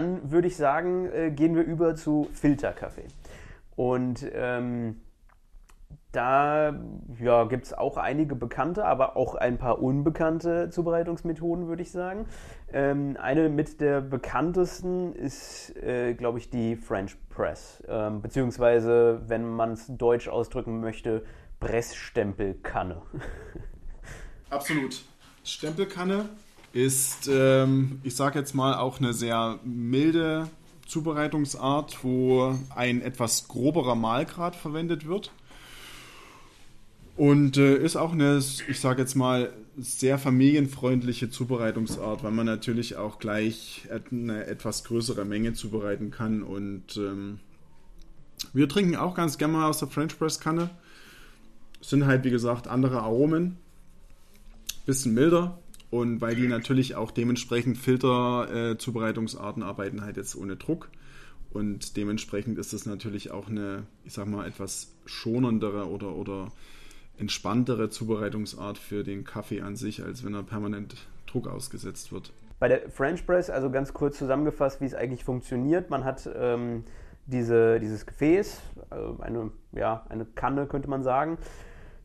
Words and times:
dann 0.00 0.30
würde 0.30 0.48
ich 0.48 0.56
sagen, 0.56 1.10
äh, 1.12 1.30
gehen 1.30 1.54
wir 1.54 1.62
über 1.62 1.94
zu 1.94 2.28
Filterkaffee. 2.32 3.06
Und 3.76 4.26
ähm, 4.32 5.00
da 6.12 6.74
ja, 7.20 7.44
gibt 7.44 7.66
es 7.66 7.72
auch 7.72 7.96
einige 7.96 8.34
bekannte, 8.34 8.84
aber 8.84 9.16
auch 9.16 9.34
ein 9.34 9.58
paar 9.58 9.80
unbekannte 9.80 10.70
Zubereitungsmethoden, 10.70 11.68
würde 11.68 11.82
ich 11.82 11.92
sagen. 11.92 12.26
Ähm, 12.72 13.16
eine 13.20 13.48
mit 13.48 13.80
der 13.80 14.00
bekanntesten 14.00 15.12
ist, 15.14 15.76
äh, 15.76 16.14
glaube 16.14 16.38
ich, 16.38 16.50
die 16.50 16.76
French 16.76 17.16
Press. 17.28 17.82
Ähm, 17.86 18.22
beziehungsweise, 18.22 19.22
wenn 19.26 19.48
man 19.48 19.72
es 19.72 19.86
deutsch 19.86 20.28
ausdrücken 20.28 20.80
möchte, 20.80 21.22
Pressstempelkanne. 21.60 23.02
Absolut. 24.50 25.04
Stempelkanne 25.44 26.28
ist, 26.72 27.28
ähm, 27.32 28.00
ich 28.02 28.14
sage 28.14 28.38
jetzt 28.38 28.54
mal, 28.54 28.74
auch 28.74 28.98
eine 28.98 29.12
sehr 29.12 29.58
milde 29.64 30.48
Zubereitungsart, 30.86 32.02
wo 32.02 32.56
ein 32.74 33.02
etwas 33.02 33.48
groberer 33.48 33.94
Mahlgrad 33.94 34.56
verwendet 34.56 35.06
wird. 35.06 35.32
Und 37.16 37.56
äh, 37.56 37.76
ist 37.76 37.96
auch 37.96 38.12
eine, 38.12 38.42
ich 38.68 38.80
sage 38.80 39.02
jetzt 39.02 39.14
mal, 39.14 39.52
sehr 39.78 40.18
familienfreundliche 40.18 41.30
Zubereitungsart, 41.30 42.22
weil 42.22 42.32
man 42.32 42.46
natürlich 42.46 42.96
auch 42.96 43.18
gleich 43.18 43.88
eine 44.10 44.46
etwas 44.46 44.84
größere 44.84 45.24
Menge 45.24 45.52
zubereiten 45.52 46.10
kann. 46.10 46.42
Und 46.42 46.96
ähm, 46.96 47.40
wir 48.52 48.68
trinken 48.68 48.96
auch 48.96 49.14
ganz 49.14 49.38
gerne 49.38 49.54
mal 49.54 49.68
aus 49.68 49.78
der 49.78 49.88
French 49.88 50.18
Press 50.18 50.40
Kanne. 50.40 50.70
Sind 51.80 52.06
halt, 52.06 52.24
wie 52.24 52.30
gesagt, 52.30 52.68
andere 52.68 53.00
Aromen. 53.02 53.56
Bisschen 54.86 55.14
milder. 55.14 55.58
Und 55.90 56.20
weil 56.20 56.36
die 56.36 56.46
natürlich 56.46 56.94
auch 56.94 57.10
dementsprechend 57.10 57.76
Filter-Zubereitungsarten 57.76 59.62
äh, 59.62 59.66
arbeiten 59.66 60.02
halt 60.02 60.16
jetzt 60.16 60.36
ohne 60.36 60.56
Druck. 60.56 60.88
Und 61.52 61.96
dementsprechend 61.96 62.58
ist 62.58 62.72
das 62.72 62.86
natürlich 62.86 63.32
auch 63.32 63.48
eine, 63.48 63.84
ich 64.04 64.12
sag 64.12 64.28
mal, 64.28 64.46
etwas 64.46 64.94
schonendere 65.04 65.88
oder, 65.88 66.14
oder 66.14 66.52
entspanntere 67.18 67.90
Zubereitungsart 67.90 68.78
für 68.78 69.02
den 69.02 69.24
Kaffee 69.24 69.60
an 69.60 69.74
sich, 69.74 70.02
als 70.02 70.24
wenn 70.24 70.34
er 70.34 70.44
permanent 70.44 70.94
Druck 71.26 71.48
ausgesetzt 71.48 72.12
wird. 72.12 72.32
Bei 72.60 72.68
der 72.68 72.88
French 72.90 73.26
Press, 73.26 73.50
also 73.50 73.70
ganz 73.70 73.92
kurz 73.92 74.18
zusammengefasst, 74.18 74.80
wie 74.80 74.84
es 74.84 74.94
eigentlich 74.94 75.24
funktioniert. 75.24 75.90
Man 75.90 76.04
hat 76.04 76.28
ähm, 76.36 76.84
diese, 77.26 77.80
dieses 77.80 78.06
Gefäß, 78.06 78.60
also 78.90 79.18
eine, 79.20 79.50
ja, 79.72 80.04
eine 80.08 80.24
Kanne 80.24 80.66
könnte 80.66 80.88
man 80.88 81.02
sagen, 81.02 81.38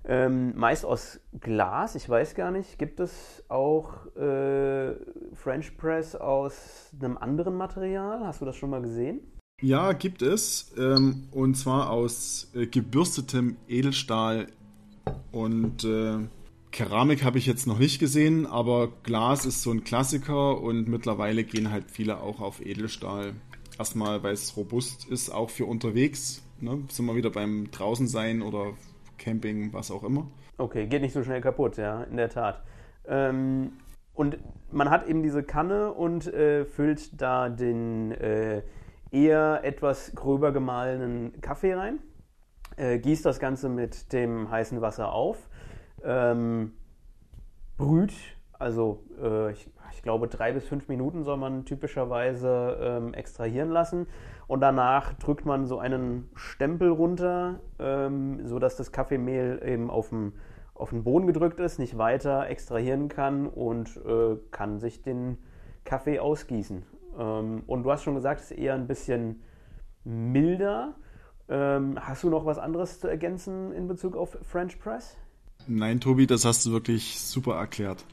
ähm, 0.07 0.55
meist 0.55 0.85
aus 0.85 1.19
Glas, 1.39 1.95
ich 1.95 2.07
weiß 2.07 2.35
gar 2.35 2.51
nicht. 2.51 2.77
Gibt 2.77 2.99
es 2.99 3.43
auch 3.49 4.05
äh, 4.15 4.93
French 5.33 5.77
Press 5.77 6.15
aus 6.15 6.91
einem 6.99 7.17
anderen 7.17 7.55
Material? 7.55 8.25
Hast 8.25 8.41
du 8.41 8.45
das 8.45 8.55
schon 8.55 8.69
mal 8.69 8.81
gesehen? 8.81 9.21
Ja, 9.61 9.93
gibt 9.93 10.21
es. 10.21 10.73
Ähm, 10.77 11.27
und 11.31 11.55
zwar 11.55 11.89
aus 11.89 12.51
äh, 12.53 12.67
gebürstetem 12.67 13.57
Edelstahl. 13.67 14.47
Und 15.31 15.83
äh, 15.83 16.19
Keramik 16.71 17.23
habe 17.23 17.37
ich 17.37 17.45
jetzt 17.45 17.67
noch 17.67 17.79
nicht 17.79 17.99
gesehen, 17.99 18.45
aber 18.45 18.89
Glas 19.03 19.45
ist 19.45 19.61
so 19.61 19.71
ein 19.71 19.83
Klassiker 19.83 20.61
und 20.61 20.87
mittlerweile 20.87 21.43
gehen 21.43 21.71
halt 21.71 21.89
viele 21.89 22.19
auch 22.19 22.41
auf 22.41 22.63
Edelstahl. 22.63 23.33
Erstmal, 23.79 24.23
weil 24.23 24.33
es 24.33 24.55
robust 24.57 25.05
ist, 25.05 25.29
auch 25.29 25.49
für 25.49 25.65
unterwegs. 25.65 26.43
Ne? 26.59 26.83
Sind 26.89 27.05
wir 27.05 27.15
wieder 27.15 27.29
beim 27.29 27.71
Draußensein 27.71 28.41
oder 28.41 28.73
Camping, 29.17 29.73
was 29.73 29.91
auch 29.91 30.03
immer. 30.03 30.27
Okay, 30.57 30.87
geht 30.87 31.01
nicht 31.01 31.13
so 31.13 31.23
schnell 31.23 31.41
kaputt, 31.41 31.77
ja, 31.77 32.03
in 32.03 32.17
der 32.17 32.29
Tat. 32.29 32.63
Ähm, 33.07 33.73
und 34.13 34.37
man 34.71 34.89
hat 34.89 35.07
eben 35.07 35.23
diese 35.23 35.43
Kanne 35.43 35.91
und 35.91 36.27
äh, 36.27 36.65
füllt 36.65 37.21
da 37.21 37.49
den 37.49 38.11
äh, 38.11 38.61
eher 39.11 39.61
etwas 39.63 40.13
gröber 40.15 40.51
gemahlenen 40.51 41.39
Kaffee 41.41 41.73
rein, 41.73 41.99
äh, 42.77 42.99
gießt 42.99 43.25
das 43.25 43.39
Ganze 43.39 43.69
mit 43.69 44.13
dem 44.13 44.49
heißen 44.49 44.81
Wasser 44.81 45.11
auf, 45.11 45.49
ähm, 46.03 46.73
brüht, 47.77 48.13
also 48.59 49.03
äh, 49.21 49.51
ich, 49.51 49.69
ich, 49.93 50.01
glaube 50.01 50.27
drei 50.27 50.53
bis 50.53 50.65
fünf 50.65 50.87
Minuten 50.87 51.23
soll 51.23 51.37
man 51.37 51.65
typischerweise 51.65 52.77
ähm, 52.79 53.13
extrahieren 53.13 53.69
lassen 53.69 54.07
und 54.47 54.61
danach 54.61 55.13
drückt 55.13 55.45
man 55.45 55.65
so 55.65 55.79
einen 55.79 56.29
Stempel 56.35 56.89
runter, 56.89 57.59
ähm, 57.79 58.45
sodass 58.47 58.75
das 58.75 58.91
Kaffeemehl 58.91 59.61
eben 59.65 59.89
auf 59.89 60.09
dem, 60.09 60.33
auf 60.73 60.91
den 60.91 61.03
Boden 61.03 61.27
gedrückt 61.27 61.59
ist, 61.59 61.79
nicht 61.79 61.97
weiter 61.97 62.47
extrahieren 62.47 63.07
kann 63.09 63.47
und 63.47 63.97
äh, 64.05 64.37
kann 64.51 64.79
sich 64.79 65.01
den 65.01 65.37
Kaffee 65.83 66.19
ausgießen. 66.19 66.83
Ähm, 67.17 67.63
und 67.67 67.83
du 67.83 67.91
hast 67.91 68.03
schon 68.03 68.15
gesagt, 68.15 68.41
es 68.41 68.51
ist 68.51 68.57
eher 68.57 68.75
ein 68.75 68.87
bisschen 68.87 69.41
milder. 70.03 70.95
Ähm, 71.47 71.97
hast 71.99 72.23
du 72.23 72.29
noch 72.29 72.45
was 72.45 72.57
anderes 72.57 72.99
zu 72.99 73.07
ergänzen 73.07 73.71
in 73.71 73.87
Bezug 73.87 74.15
auf 74.15 74.37
French 74.41 74.79
Press? 74.79 75.17
Nein, 75.67 75.99
Tobi, 75.99 76.27
das 76.27 76.45
hast 76.45 76.65
du 76.65 76.71
wirklich 76.71 77.19
super 77.19 77.55
erklärt. 77.55 78.05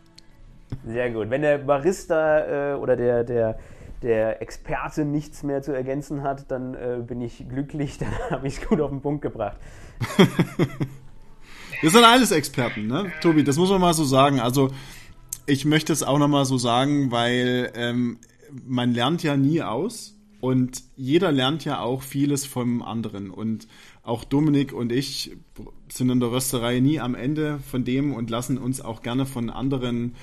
Sehr 0.87 1.11
gut. 1.11 1.31
Wenn 1.31 1.43
der 1.43 1.59
Barista 1.59 2.73
äh, 2.73 2.77
oder 2.77 2.97
der, 2.97 3.25
der 3.25 3.59
der 4.03 4.43
Experte 4.43 5.05
nichts 5.05 5.43
mehr 5.43 5.63
zu 5.63 5.73
ergänzen 5.73 6.23
hat, 6.23 6.51
dann 6.51 6.75
äh, 6.75 7.03
bin 7.07 7.21
ich 7.21 7.49
glücklich, 7.49 7.99
dann 8.01 8.13
habe 8.31 8.47
ich 8.47 8.59
es 8.59 8.69
gut 8.69 8.81
auf 8.81 8.91
den 8.91 9.01
Punkt 9.01 9.23
gebracht. 9.23 9.57
Wir 11.81 11.91
sind 11.91 12.05
alles 12.05 12.31
Experten, 12.31 12.87
ne? 12.87 13.13
Tobi, 13.21 13.43
das 13.43 13.57
muss 13.57 13.71
man 13.71 13.81
mal 13.81 13.95
so 13.95 14.05
sagen. 14.05 14.39
Also 14.39 14.71
ich 15.47 15.65
möchte 15.65 15.93
es 15.93 16.05
auch 16.05 16.19
nochmal 16.19 16.45
so 16.45 16.57
sagen, 16.57 17.11
weil 17.11 17.73
ähm, 17.75 18.19
man 18.65 18.95
lernt 18.95 19.25
ja 19.25 19.37
nie 19.37 19.63
aus 19.63 20.17
und 20.41 20.85
jeder 20.97 21.33
lernt 21.33 21.65
ja 21.65 21.81
auch 21.81 22.03
vieles 22.03 22.47
vom 22.47 22.83
anderen. 22.83 23.31
Und 23.31 23.67
auch 24.05 24.23
Dominik 24.23 24.73
und 24.73 24.93
ich 24.93 25.37
sind 25.89 26.11
in 26.11 26.21
der 26.21 26.31
Rösterei 26.31 26.79
nie 26.79 27.01
am 27.01 27.17
Ende 27.17 27.59
von 27.69 27.85
dem 27.85 28.15
und 28.15 28.31
lassen 28.31 28.59
uns 28.59 28.81
auch 28.81 29.03
gerne 29.03 29.27
von 29.27 29.51
anderen 29.51 30.15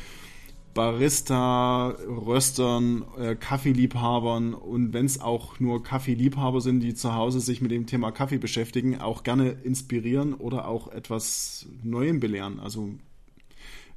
Barista, 0.79 1.90
Röstern, 2.07 3.03
äh, 3.19 3.35
Kaffeeliebhabern 3.35 4.53
und 4.53 4.94
wenn 4.94 5.06
es 5.06 5.19
auch 5.19 5.59
nur 5.59 5.84
Kaffeeliebhaber 5.84 6.62
sind, 6.62 6.79
die 6.79 6.94
zu 6.94 7.13
Hause 7.13 7.41
sich 7.41 7.59
mit 7.59 7.72
dem 7.72 7.85
Thema 7.85 8.13
Kaffee 8.13 8.38
beschäftigen, 8.38 9.01
auch 9.01 9.23
gerne 9.23 9.50
inspirieren 9.50 10.34
oder 10.34 10.69
auch 10.69 10.89
etwas 10.89 11.68
Neuem 11.84 12.22
belehren. 12.22 12.62
Also 12.62 12.91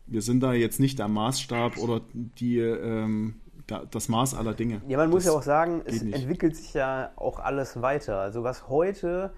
wir 0.09 0.22
sind 0.22 0.42
da 0.42 0.54
jetzt 0.54 0.81
nicht 0.81 0.98
der 0.98 1.06
Maßstab 1.06 1.78
oder 1.78 2.00
die, 2.12 2.59
ähm, 2.59 3.34
da, 3.69 3.84
das 3.88 4.09
Maß 4.09 4.34
aller 4.34 4.54
Dinge. 4.54 4.82
Ja, 4.88 4.98
man 4.98 5.09
muss 5.09 5.25
ja 5.25 5.31
auch 5.31 5.44
sagen, 5.44 5.82
es 5.84 6.03
nicht. 6.03 6.16
entwickelt 6.16 6.56
sich 6.56 6.75
ja 6.75 7.12
auch 7.15 7.38
alles 7.38 7.81
weiter. 7.81 8.19
Also 8.19 8.42
was 8.42 8.69
heute 8.69 9.32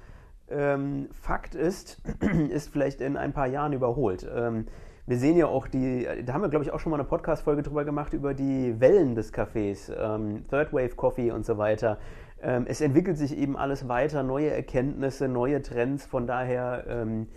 ähm, 0.49 1.11
Fakt 1.13 1.55
ist, 1.55 2.01
ist 2.49 2.71
vielleicht 2.71 3.03
in 3.03 3.19
ein 3.19 3.35
paar 3.35 3.49
Jahren 3.49 3.75
überholt. 3.75 4.27
Ähm, 4.35 4.67
wir 5.07 5.19
sehen 5.19 5.37
ja 5.37 5.47
auch 5.47 5.69
die, 5.69 6.07
da 6.25 6.33
haben 6.33 6.43
wir 6.43 6.49
glaube 6.49 6.65
ich 6.65 6.73
auch 6.73 6.81
schon 6.81 6.91
mal 6.91 6.97
eine 6.97 7.09
Podcast-Folge 7.09 7.63
drüber 7.63 7.85
gemacht, 7.85 8.13
über 8.13 8.35
die 8.35 8.81
Wellen 8.81 9.15
des 9.15 9.33
Kaffees, 9.33 9.93
ähm, 9.97 10.47
Third 10.49 10.73
Wave 10.73 10.97
Coffee 10.97 11.31
und 11.31 11.45
so 11.45 11.59
weiter. 11.59 11.99
Ähm, 12.43 12.65
es 12.69 12.81
entwickelt 12.81 13.19
sich 13.19 13.37
eben 13.37 13.57
alles 13.57 13.89
weiter, 13.89 14.23
neue 14.23 14.51
Erkenntnisse, 14.51 15.29
neue 15.29 15.63
Trends, 15.63 16.07
von 16.07 16.27
daher, 16.27 16.85
ähm, 16.89 17.29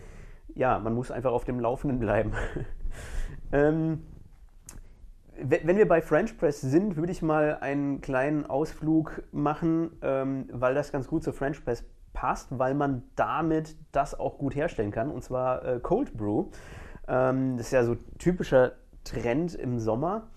ja, 0.55 0.79
man 0.79 0.93
muss 0.93 1.11
einfach 1.11 1.31
auf 1.31 1.45
dem 1.45 1.59
Laufenden 1.59 1.99
bleiben. 1.99 2.33
Ähm, 3.53 4.03
wenn 5.39 5.77
wir 5.77 5.87
bei 5.87 6.01
French 6.01 6.37
Press 6.37 6.61
sind, 6.61 6.97
würde 6.97 7.11
ich 7.11 7.21
mal 7.21 7.59
einen 7.61 8.01
kleinen 8.01 8.45
Ausflug 8.45 9.23
machen, 9.31 9.91
ähm, 10.01 10.49
weil 10.51 10.73
das 10.73 10.91
ganz 10.91 11.07
gut 11.07 11.23
zur 11.23 11.33
French 11.33 11.63
Press 11.63 11.85
passt, 12.13 12.57
weil 12.57 12.73
man 12.73 13.03
damit 13.15 13.75
das 13.91 14.19
auch 14.19 14.37
gut 14.39 14.55
herstellen 14.55 14.91
kann, 14.91 15.11
und 15.11 15.23
zwar 15.23 15.63
äh, 15.63 15.79
Cold 15.79 16.17
Brew. 16.17 16.47
Ähm, 17.07 17.57
das 17.57 17.67
ist 17.67 17.73
ja 17.73 17.83
so 17.83 17.95
typischer 18.17 18.73
Trend 19.03 19.55
im 19.55 19.79
Sommer, 19.79 20.29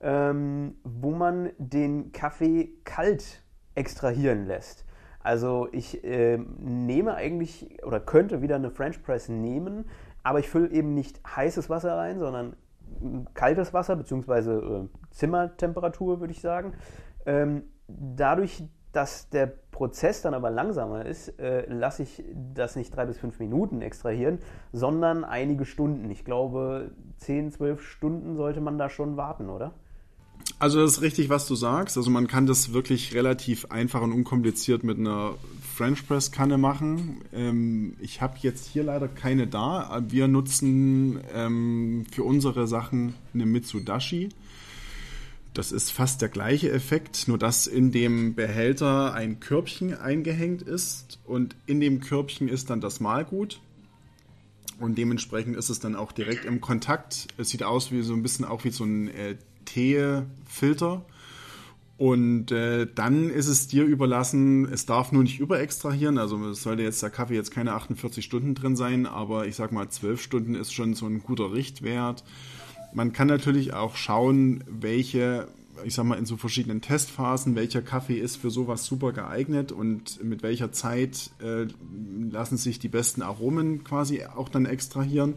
ähm, 0.00 0.76
wo 0.84 1.10
man 1.10 1.50
den 1.58 2.12
Kaffee 2.12 2.72
kalt 2.84 3.42
extrahieren 3.74 4.46
lässt. 4.46 4.84
Also 5.20 5.68
ich 5.72 6.04
äh, 6.04 6.38
nehme 6.58 7.14
eigentlich 7.14 7.82
oder 7.82 7.98
könnte 7.98 8.42
wieder 8.42 8.56
eine 8.56 8.70
French 8.70 9.02
Press 9.02 9.28
nehmen, 9.28 9.86
aber 10.22 10.38
ich 10.38 10.48
fülle 10.48 10.70
eben 10.70 10.94
nicht 10.94 11.20
heißes 11.26 11.70
Wasser 11.70 11.96
rein, 11.96 12.18
sondern 12.18 12.56
kaltes 13.32 13.72
Wasser 13.72 13.96
beziehungsweise 13.96 14.52
äh, 14.54 14.88
Zimmertemperatur 15.10 16.20
würde 16.20 16.32
ich 16.32 16.40
sagen. 16.40 16.74
Ähm, 17.26 17.62
dadurch, 17.88 18.64
dass 18.94 19.28
der 19.28 19.46
Prozess 19.46 20.22
dann 20.22 20.34
aber 20.34 20.50
langsamer 20.50 21.04
ist, 21.04 21.38
äh, 21.40 21.66
lasse 21.68 22.04
ich 22.04 22.22
das 22.54 22.76
nicht 22.76 22.94
drei 22.94 23.06
bis 23.06 23.18
fünf 23.18 23.38
Minuten 23.40 23.82
extrahieren, 23.82 24.38
sondern 24.72 25.24
einige 25.24 25.64
Stunden. 25.64 26.10
Ich 26.10 26.24
glaube, 26.24 26.92
zehn, 27.16 27.50
zwölf 27.50 27.82
Stunden 27.82 28.36
sollte 28.36 28.60
man 28.60 28.78
da 28.78 28.88
schon 28.88 29.16
warten, 29.16 29.50
oder? 29.50 29.74
Also 30.58 30.80
das 30.80 30.92
ist 30.92 31.02
richtig, 31.02 31.28
was 31.28 31.46
du 31.46 31.54
sagst. 31.54 31.96
Also 31.96 32.10
man 32.10 32.28
kann 32.28 32.46
das 32.46 32.72
wirklich 32.72 33.14
relativ 33.14 33.66
einfach 33.70 34.02
und 34.02 34.12
unkompliziert 34.12 34.84
mit 34.84 34.98
einer 34.98 35.34
French 35.74 36.06
Press 36.06 36.30
Kanne 36.30 36.58
machen. 36.58 37.22
Ähm, 37.32 37.96
ich 38.00 38.20
habe 38.22 38.34
jetzt 38.40 38.66
hier 38.66 38.84
leider 38.84 39.08
keine 39.08 39.46
da. 39.46 40.02
Wir 40.08 40.28
nutzen 40.28 41.20
ähm, 41.34 42.06
für 42.12 42.22
unsere 42.22 42.68
Sachen 42.68 43.14
eine 43.34 43.46
Mitsudashi. 43.46 44.28
Das 45.54 45.70
ist 45.70 45.90
fast 45.90 46.20
der 46.20 46.28
gleiche 46.28 46.70
Effekt, 46.72 47.28
nur 47.28 47.38
dass 47.38 47.68
in 47.68 47.92
dem 47.92 48.34
Behälter 48.34 49.14
ein 49.14 49.38
Körbchen 49.38 49.94
eingehängt 49.96 50.62
ist 50.62 51.20
und 51.24 51.54
in 51.66 51.80
dem 51.80 52.00
Körbchen 52.00 52.48
ist 52.48 52.70
dann 52.70 52.80
das 52.80 52.98
Mahlgut. 52.98 53.60
Und 54.80 54.98
dementsprechend 54.98 55.56
ist 55.56 55.68
es 55.68 55.78
dann 55.78 55.94
auch 55.94 56.10
direkt 56.10 56.44
im 56.44 56.60
Kontakt. 56.60 57.28
Es 57.38 57.50
sieht 57.50 57.62
aus 57.62 57.92
wie 57.92 58.02
so 58.02 58.14
ein 58.14 58.22
bisschen 58.24 58.44
auch 58.44 58.64
wie 58.64 58.70
so 58.70 58.82
ein 58.82 59.06
äh, 59.08 59.36
Teefilter. 59.64 61.04
Und 61.96 62.50
äh, 62.50 62.88
dann 62.92 63.30
ist 63.30 63.46
es 63.46 63.68
dir 63.68 63.84
überlassen, 63.84 64.64
es 64.64 64.84
darf 64.84 65.12
nur 65.12 65.22
nicht 65.22 65.38
überextrahieren, 65.38 66.18
also 66.18 66.52
sollte 66.52 66.82
jetzt 66.82 67.00
der 67.04 67.10
Kaffee 67.10 67.36
jetzt 67.36 67.52
keine 67.52 67.74
48 67.74 68.24
Stunden 68.24 68.56
drin 68.56 68.74
sein, 68.74 69.06
aber 69.06 69.46
ich 69.46 69.54
sag 69.54 69.70
mal 69.70 69.88
12 69.88 70.20
Stunden 70.20 70.56
ist 70.56 70.74
schon 70.74 70.94
so 70.94 71.06
ein 71.06 71.22
guter 71.22 71.52
Richtwert. 71.52 72.24
Man 72.94 73.12
kann 73.12 73.26
natürlich 73.26 73.74
auch 73.74 73.96
schauen, 73.96 74.62
welche, 74.68 75.48
ich 75.84 75.94
sag 75.94 76.06
mal 76.06 76.16
in 76.16 76.26
so 76.26 76.36
verschiedenen 76.36 76.80
Testphasen, 76.80 77.56
welcher 77.56 77.82
Kaffee 77.82 78.18
ist 78.18 78.36
für 78.36 78.50
sowas 78.50 78.86
super 78.86 79.12
geeignet 79.12 79.72
und 79.72 80.22
mit 80.22 80.44
welcher 80.44 80.70
Zeit 80.70 81.30
äh, 81.42 81.66
lassen 82.30 82.56
sich 82.56 82.78
die 82.78 82.88
besten 82.88 83.22
Aromen 83.22 83.82
quasi 83.82 84.24
auch 84.24 84.48
dann 84.48 84.64
extrahieren. 84.64 85.34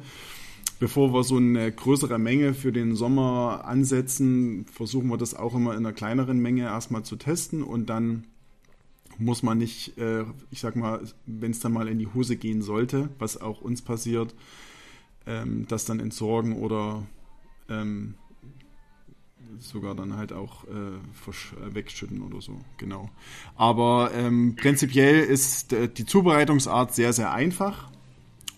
Bevor 0.80 1.12
wir 1.12 1.24
so 1.24 1.38
eine 1.38 1.71
größere 1.71 2.19
Menge 2.19 2.54
für 2.54 2.71
den 2.71 2.95
Sommer 2.95 3.63
ansetzen, 3.65 4.68
versuchen 4.71 5.07
wir 5.07 5.18
das 5.18 5.33
auch 5.33 5.56
immer 5.56 5.71
in 5.71 5.80
einer 5.80 5.94
kleineren 5.94 6.39
Menge 6.39 6.65
erstmal 6.65 7.01
zu 7.01 7.15
testen 7.15 7.63
und 7.63 7.88
dann 7.88 8.25
muss 9.18 9.42
man 9.42 9.57
nicht, 9.57 9.98
äh, 9.98 10.25
ich 10.51 10.60
sag 10.60 10.75
mal, 10.75 11.01
wenn 11.25 11.50
es 11.50 11.60
dann 11.60 11.74
mal 11.74 11.88
in 11.88 11.98
die 11.98 12.13
Hose 12.13 12.36
gehen 12.36 12.62
sollte, 12.62 13.10
was 13.18 13.42
auch 13.42 13.62
uns 13.62 13.81
passiert, 13.81 14.36
ähm, 15.25 15.65
das 15.68 15.86
dann 15.86 16.00
entsorgen 16.00 16.53
oder 16.53 17.07
ähm, 17.69 18.15
sogar 19.59 19.95
dann 19.95 20.15
halt 20.15 20.33
auch 20.33 20.65
äh, 20.65 21.73
wegschütten 21.73 22.21
oder 22.21 22.41
so, 22.41 22.59
genau. 22.77 23.09
Aber 23.55 24.11
ähm, 24.13 24.55
prinzipiell 24.55 25.19
ist 25.19 25.73
äh, 25.73 25.89
die 25.89 26.05
Zubereitungsart 26.05 26.93
sehr, 26.93 27.13
sehr 27.13 27.31
einfach 27.31 27.89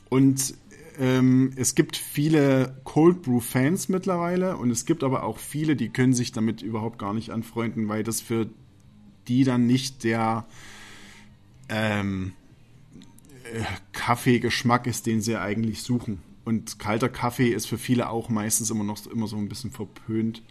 und 0.10 0.56
ähm, 1.00 1.54
es 1.56 1.76
gibt 1.76 1.96
viele 1.96 2.82
Cold 2.84 3.22
Brew 3.22 3.40
Fans 3.40 3.88
mittlerweile 3.88 4.58
und 4.58 4.70
es 4.70 4.86
gibt 4.86 5.04
aber 5.04 5.24
auch 5.24 5.38
viele, 5.38 5.76
die 5.76 5.90
können 5.90 6.14
sich 6.14 6.32
damit 6.32 6.62
überhaupt 6.62 7.00
gar 7.00 7.14
nicht 7.14 7.30
anfreunden, 7.30 7.88
weil 7.88 8.04
das 8.04 8.20
für 8.20 8.50
die 9.28 9.44
dann 9.44 9.66
nicht 9.66 10.04
der 10.04 10.46
ähm, 11.70 12.34
äh, 13.54 13.64
Kaffeegeschmack 13.94 14.88
ist, 14.88 15.06
den 15.06 15.22
sie 15.22 15.38
eigentlich 15.38 15.84
suchen. 15.84 16.22
Und 16.50 16.80
kalter 16.80 17.10
Kaffee 17.10 17.50
ist 17.50 17.68
für 17.68 17.78
viele 17.78 18.10
auch 18.10 18.28
meistens 18.28 18.72
immer 18.72 18.84
noch 18.84 19.06
immer 19.06 19.28
so 19.28 19.38
ein 19.38 19.48
bisschen 19.48 19.70
verpönt. 19.70 20.42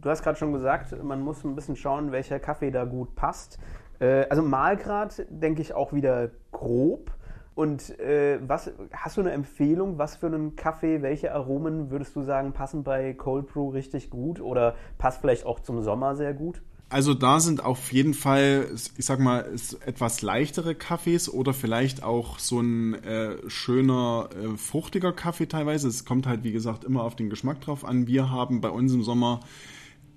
Du 0.00 0.08
hast 0.08 0.22
gerade 0.22 0.38
schon 0.38 0.52
gesagt, 0.52 1.02
man 1.02 1.22
muss 1.22 1.42
ein 1.42 1.56
bisschen 1.56 1.74
schauen, 1.74 2.12
welcher 2.12 2.38
Kaffee 2.38 2.70
da 2.70 2.84
gut 2.84 3.16
passt. 3.16 3.58
Äh, 3.98 4.28
also 4.28 4.42
Mahlgrad 4.44 5.26
denke 5.28 5.60
ich 5.60 5.74
auch 5.74 5.92
wieder 5.92 6.30
grob. 6.52 7.10
Und 7.56 7.98
äh, 7.98 8.38
was 8.46 8.70
hast 8.92 9.16
du 9.16 9.22
eine 9.22 9.32
Empfehlung, 9.32 9.98
was 9.98 10.14
für 10.14 10.26
einen 10.26 10.54
Kaffee, 10.54 11.02
welche 11.02 11.34
Aromen 11.34 11.90
würdest 11.90 12.14
du 12.14 12.22
sagen, 12.22 12.52
passen 12.52 12.84
bei 12.84 13.12
Cold 13.12 13.48
Brew 13.48 13.70
richtig 13.70 14.10
gut 14.10 14.40
oder 14.40 14.76
passt 14.98 15.20
vielleicht 15.20 15.46
auch 15.46 15.58
zum 15.58 15.82
Sommer 15.82 16.14
sehr 16.14 16.32
gut? 16.32 16.62
Also 16.94 17.12
da 17.12 17.40
sind 17.40 17.64
auf 17.64 17.92
jeden 17.92 18.14
Fall, 18.14 18.70
ich 18.96 19.04
sag 19.04 19.18
mal, 19.18 19.50
etwas 19.84 20.22
leichtere 20.22 20.76
Kaffees 20.76 21.28
oder 21.28 21.52
vielleicht 21.52 22.04
auch 22.04 22.38
so 22.38 22.60
ein 22.60 22.94
äh, 23.02 23.34
schöner, 23.50 24.28
äh, 24.32 24.56
fruchtiger 24.56 25.12
Kaffee 25.12 25.46
teilweise. 25.46 25.88
Es 25.88 26.04
kommt 26.04 26.28
halt, 26.28 26.44
wie 26.44 26.52
gesagt, 26.52 26.84
immer 26.84 27.02
auf 27.02 27.16
den 27.16 27.30
Geschmack 27.30 27.60
drauf 27.62 27.84
an. 27.84 28.06
Wir 28.06 28.30
haben 28.30 28.60
bei 28.60 28.70
uns 28.70 28.92
im 28.92 29.02
Sommer 29.02 29.40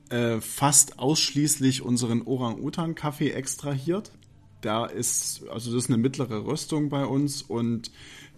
äh, 0.10 0.40
fast 0.40 1.00
ausschließlich 1.00 1.82
unseren 1.82 2.22
Orang-Utan-Kaffee 2.22 3.32
extrahiert 3.32 4.12
da 4.62 4.86
ist, 4.86 5.48
also 5.50 5.72
das 5.72 5.84
ist 5.84 5.90
eine 5.90 5.98
mittlere 5.98 6.46
Röstung 6.46 6.90
bei 6.90 7.06
uns 7.06 7.42
und 7.42 7.92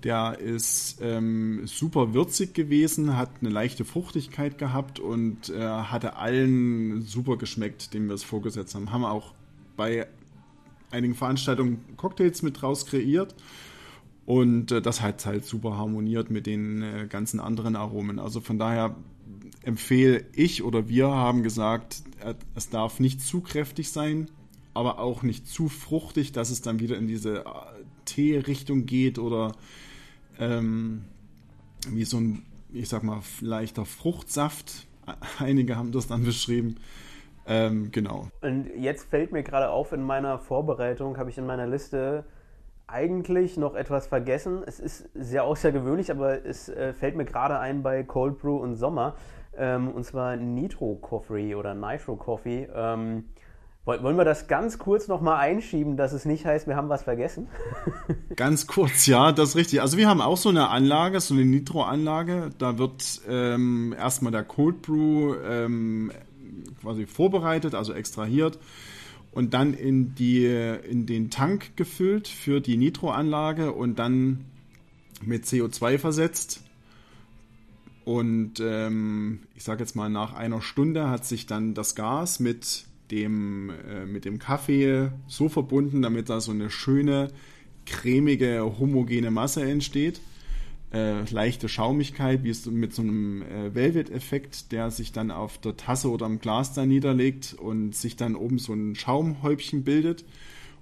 der 0.03 0.39
ist 0.39 0.99
ähm, 1.01 1.65
super 1.65 2.13
würzig 2.13 2.53
gewesen, 2.53 3.17
hat 3.17 3.29
eine 3.41 3.49
leichte 3.49 3.83
Fruchtigkeit 3.83 4.57
gehabt 4.57 4.99
und 4.99 5.49
äh, 5.49 5.59
hatte 5.59 6.15
allen 6.15 7.01
super 7.01 7.37
geschmeckt, 7.37 7.93
dem 7.93 8.07
wir 8.07 8.15
es 8.15 8.23
vorgesetzt 8.23 8.75
haben. 8.75 8.91
Haben 8.91 9.03
auch 9.03 9.33
bei 9.75 10.07
einigen 10.91 11.15
Veranstaltungen 11.15 11.83
Cocktails 11.97 12.41
mit 12.43 12.61
draus 12.61 12.85
kreiert. 12.85 13.35
Und 14.25 14.71
äh, 14.71 14.81
das 14.81 15.01
hat 15.01 15.25
halt 15.25 15.43
super 15.43 15.77
harmoniert 15.77 16.29
mit 16.29 16.45
den 16.45 16.81
äh, 16.81 17.07
ganzen 17.09 17.39
anderen 17.39 17.75
Aromen. 17.75 18.19
Also 18.19 18.39
von 18.39 18.57
daher 18.57 18.95
empfehle 19.63 20.25
ich 20.33 20.63
oder 20.63 20.87
wir 20.87 21.07
haben 21.07 21.43
gesagt, 21.43 22.03
äh, 22.23 22.35
es 22.55 22.69
darf 22.69 22.99
nicht 22.99 23.21
zu 23.21 23.41
kräftig 23.41 23.91
sein 23.91 24.29
aber 24.79 24.99
auch 24.99 25.23
nicht 25.23 25.45
zu 25.45 25.67
fruchtig, 25.67 26.31
dass 26.31 26.49
es 26.49 26.61
dann 26.61 26.79
wieder 26.79 26.97
in 26.97 27.05
diese 27.05 27.39
äh, 27.39 27.43
Tee-Richtung 28.05 28.85
geht 28.85 29.19
oder 29.19 29.51
ähm, 30.39 31.03
wie 31.89 32.05
so 32.05 32.17
ein, 32.17 32.43
ich 32.71 32.87
sag 32.87 33.03
mal, 33.03 33.19
leichter 33.41 33.83
Fruchtsaft. 33.83 34.87
Einige 35.39 35.75
haben 35.75 35.91
das 35.91 36.07
dann 36.07 36.23
beschrieben. 36.23 36.77
Ähm, 37.45 37.91
genau. 37.91 38.29
Und 38.41 38.69
jetzt 38.77 39.09
fällt 39.09 39.33
mir 39.33 39.43
gerade 39.43 39.69
auf, 39.69 39.91
in 39.91 40.01
meiner 40.01 40.39
Vorbereitung 40.39 41.17
habe 41.17 41.29
ich 41.29 41.37
in 41.37 41.45
meiner 41.45 41.67
Liste 41.67 42.23
eigentlich 42.87 43.57
noch 43.57 43.75
etwas 43.75 44.07
vergessen. 44.07 44.63
Es 44.65 44.79
ist 44.79 45.09
sehr 45.13 45.43
außergewöhnlich, 45.43 46.09
aber 46.09 46.45
es 46.45 46.69
äh, 46.69 46.93
fällt 46.93 47.17
mir 47.17 47.25
gerade 47.25 47.59
ein 47.59 47.83
bei 47.83 48.03
Cold 48.03 48.39
Brew 48.39 48.57
und 48.57 48.75
Sommer. 48.75 49.15
Ähm, 49.57 49.89
und 49.91 50.05
zwar 50.05 50.37
Nitro 50.37 50.95
Coffee 50.95 51.55
oder 51.55 51.73
Nitro 51.73 52.15
Coffee. 52.15 52.69
Ähm, 52.73 53.25
wollen 53.85 54.17
wir 54.17 54.25
das 54.25 54.47
ganz 54.47 54.77
kurz 54.77 55.07
nochmal 55.07 55.39
einschieben, 55.39 55.97
dass 55.97 56.13
es 56.13 56.25
nicht 56.25 56.45
heißt, 56.45 56.67
wir 56.67 56.75
haben 56.75 56.89
was 56.89 57.03
vergessen? 57.03 57.47
ganz 58.35 58.67
kurz, 58.67 59.07
ja, 59.07 59.31
das 59.31 59.49
ist 59.49 59.55
richtig. 59.55 59.81
Also 59.81 59.97
wir 59.97 60.07
haben 60.07 60.21
auch 60.21 60.37
so 60.37 60.49
eine 60.49 60.69
Anlage, 60.69 61.19
so 61.19 61.33
eine 61.33 61.45
Nitro-Anlage. 61.45 62.51
Da 62.57 62.77
wird 62.77 63.21
ähm, 63.27 63.95
erstmal 63.97 64.31
der 64.31 64.43
Cold 64.43 64.83
Brew 64.83 65.35
ähm, 65.43 66.11
quasi 66.81 67.07
vorbereitet, 67.07 67.73
also 67.73 67.93
extrahiert 67.93 68.59
und 69.31 69.53
dann 69.53 69.73
in, 69.73 70.15
die, 70.15 70.45
in 70.45 71.05
den 71.05 71.29
Tank 71.29 71.75
gefüllt 71.75 72.27
für 72.27 72.61
die 72.61 72.77
Nitro-Anlage 72.77 73.71
und 73.71 73.99
dann 73.99 74.45
mit 75.21 75.45
CO2 75.45 75.97
versetzt. 75.97 76.61
Und 78.05 78.59
ähm, 78.59 79.41
ich 79.55 79.63
sage 79.63 79.81
jetzt 79.81 79.95
mal, 79.95 80.09
nach 80.09 80.33
einer 80.33 80.61
Stunde 80.61 81.09
hat 81.09 81.25
sich 81.25 81.45
dann 81.45 81.73
das 81.73 81.93
Gas 81.93 82.39
mit 82.39 82.85
dem, 83.11 83.69
äh, 83.69 84.05
mit 84.05 84.25
dem 84.25 84.39
Kaffee 84.39 85.09
so 85.27 85.49
verbunden, 85.49 86.01
damit 86.01 86.29
da 86.29 86.39
so 86.41 86.51
eine 86.51 86.69
schöne, 86.69 87.31
cremige, 87.85 88.73
homogene 88.79 89.31
Masse 89.31 89.63
entsteht. 89.63 90.21
Äh, 90.91 91.29
leichte 91.31 91.69
Schaumigkeit, 91.69 92.43
wie 92.43 92.49
es 92.49 92.65
mit 92.65 92.95
so 92.95 93.03
einem 93.03 93.43
äh, 93.43 93.75
Velvet-Effekt, 93.75 94.71
der 94.71 94.89
sich 94.89 95.11
dann 95.11 95.29
auf 95.29 95.59
der 95.59 95.77
Tasse 95.77 96.09
oder 96.09 96.25
am 96.25 96.39
Glas 96.39 96.73
da 96.73 96.85
niederlegt 96.85 97.53
und 97.53 97.95
sich 97.95 98.15
dann 98.15 98.35
oben 98.35 98.57
so 98.57 98.73
ein 98.73 98.95
Schaumhäubchen 98.95 99.83
bildet 99.83 100.25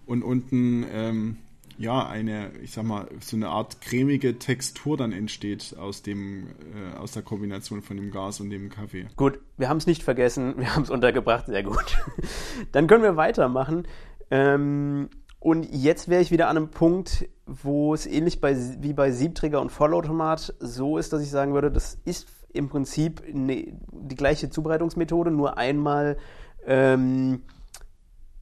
und 0.06 0.24
unten 0.24 0.86
ähm, 0.94 1.38
ja, 1.78 2.08
eine, 2.08 2.52
ich 2.64 2.72
sag 2.72 2.84
mal, 2.84 3.08
so 3.20 3.36
eine 3.36 3.50
Art 3.50 3.82
cremige 3.82 4.40
Textur 4.40 4.98
dann 4.98 5.12
entsteht 5.12 5.76
aus 5.78 6.02
dem, 6.02 6.48
äh, 6.48 6.98
aus 6.98 7.12
der 7.12 7.22
Kombination 7.22 7.82
von 7.82 7.98
dem 7.98 8.12
Gas 8.12 8.40
und 8.40 8.50
dem 8.50 8.70
Kaffee. 8.70 9.08
Gut, 9.16 9.40
wir 9.58 9.70
haben 9.70 9.78
es 9.78 9.88
nicht 9.88 10.04
vergessen, 10.04 10.56
wir 10.58 10.76
haben 10.76 10.84
es 10.84 10.90
untergebracht, 10.90 11.46
sehr 11.46 11.64
gut. 11.64 11.98
dann 12.72 12.88
können 12.88 13.04
wir 13.04 13.16
weitermachen. 13.16 13.88
Ähm, 14.32 15.10
und 15.40 15.68
jetzt 15.72 16.10
wäre 16.10 16.22
ich 16.22 16.32
wieder 16.32 16.50
an 16.50 16.58
einem 16.58 16.72
Punkt, 16.72 17.30
wo 17.46 17.94
es 17.94 18.06
ähnlich 18.06 18.42
bei, 18.42 18.58
wie 18.82 18.94
bei 18.94 19.12
Siebträger 19.12 19.62
und 19.62 19.72
Vollautomat 19.72 20.56
so 20.60 20.98
ist, 20.98 21.14
dass 21.14 21.22
ich 21.22 21.30
sagen 21.30 21.54
würde, 21.54 21.72
das 21.72 22.00
ist 22.06 22.28
im 22.54 22.70
Prinzip 22.70 23.22
ne, 23.32 23.78
die 23.92 24.16
gleiche 24.16 24.50
Zubereitungsmethode, 24.50 25.30
nur 25.30 25.58
einmal 25.58 26.18
ähm, 26.66 27.44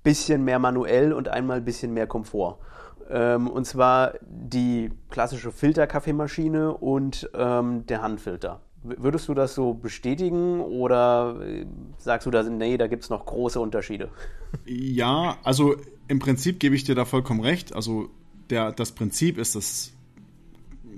bisschen 0.03 0.43
mehr 0.45 0.59
manuell 0.59 1.11
und 1.11 1.27
einmal 1.27 1.61
bisschen 1.61 1.93
mehr 1.93 2.07
Komfort. 2.07 2.59
Ähm, 3.09 3.47
und 3.47 3.65
zwar 3.65 4.13
die 4.21 4.91
klassische 5.09 5.51
Filterkaffeemaschine 5.51 6.73
und 6.73 7.29
ähm, 7.35 7.85
der 7.85 8.01
Handfilter. 8.01 8.61
Würdest 8.83 9.27
du 9.27 9.33
das 9.33 9.55
so 9.55 9.73
bestätigen 9.73 10.61
oder 10.61 11.39
äh, 11.41 11.65
sagst 11.97 12.27
du, 12.27 12.31
da, 12.31 12.43
nee, 12.43 12.77
da 12.77 12.87
gibt 12.87 13.03
es 13.03 13.09
noch 13.09 13.25
große 13.25 13.59
Unterschiede? 13.59 14.09
Ja, 14.65 15.37
also 15.43 15.75
im 16.07 16.19
Prinzip 16.19 16.61
gebe 16.61 16.75
ich 16.75 16.85
dir 16.85 16.95
da 16.95 17.03
vollkommen 17.03 17.41
recht. 17.41 17.75
Also 17.75 18.09
der, 18.49 18.71
das 18.71 18.93
Prinzip 18.93 19.37
ist 19.37 19.53
das, 19.53 19.91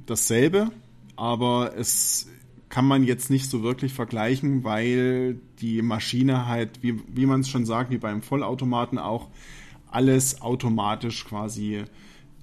dasselbe, 0.05 0.69
aber 1.15 1.71
es 1.75 2.27
kann 2.69 2.85
man 2.85 3.03
jetzt 3.03 3.29
nicht 3.29 3.49
so 3.49 3.63
wirklich 3.63 3.93
vergleichen, 3.93 4.63
weil 4.63 5.39
die 5.59 5.81
Maschine 5.81 6.47
halt, 6.47 6.83
wie, 6.83 7.01
wie 7.07 7.25
man 7.25 7.39
es 7.41 7.49
schon 7.49 7.65
sagt, 7.65 7.89
wie 7.89 7.97
beim 7.97 8.21
Vollautomaten 8.21 8.99
auch, 8.99 9.29
alles 9.91 10.41
automatisch 10.41 11.25
quasi 11.25 11.84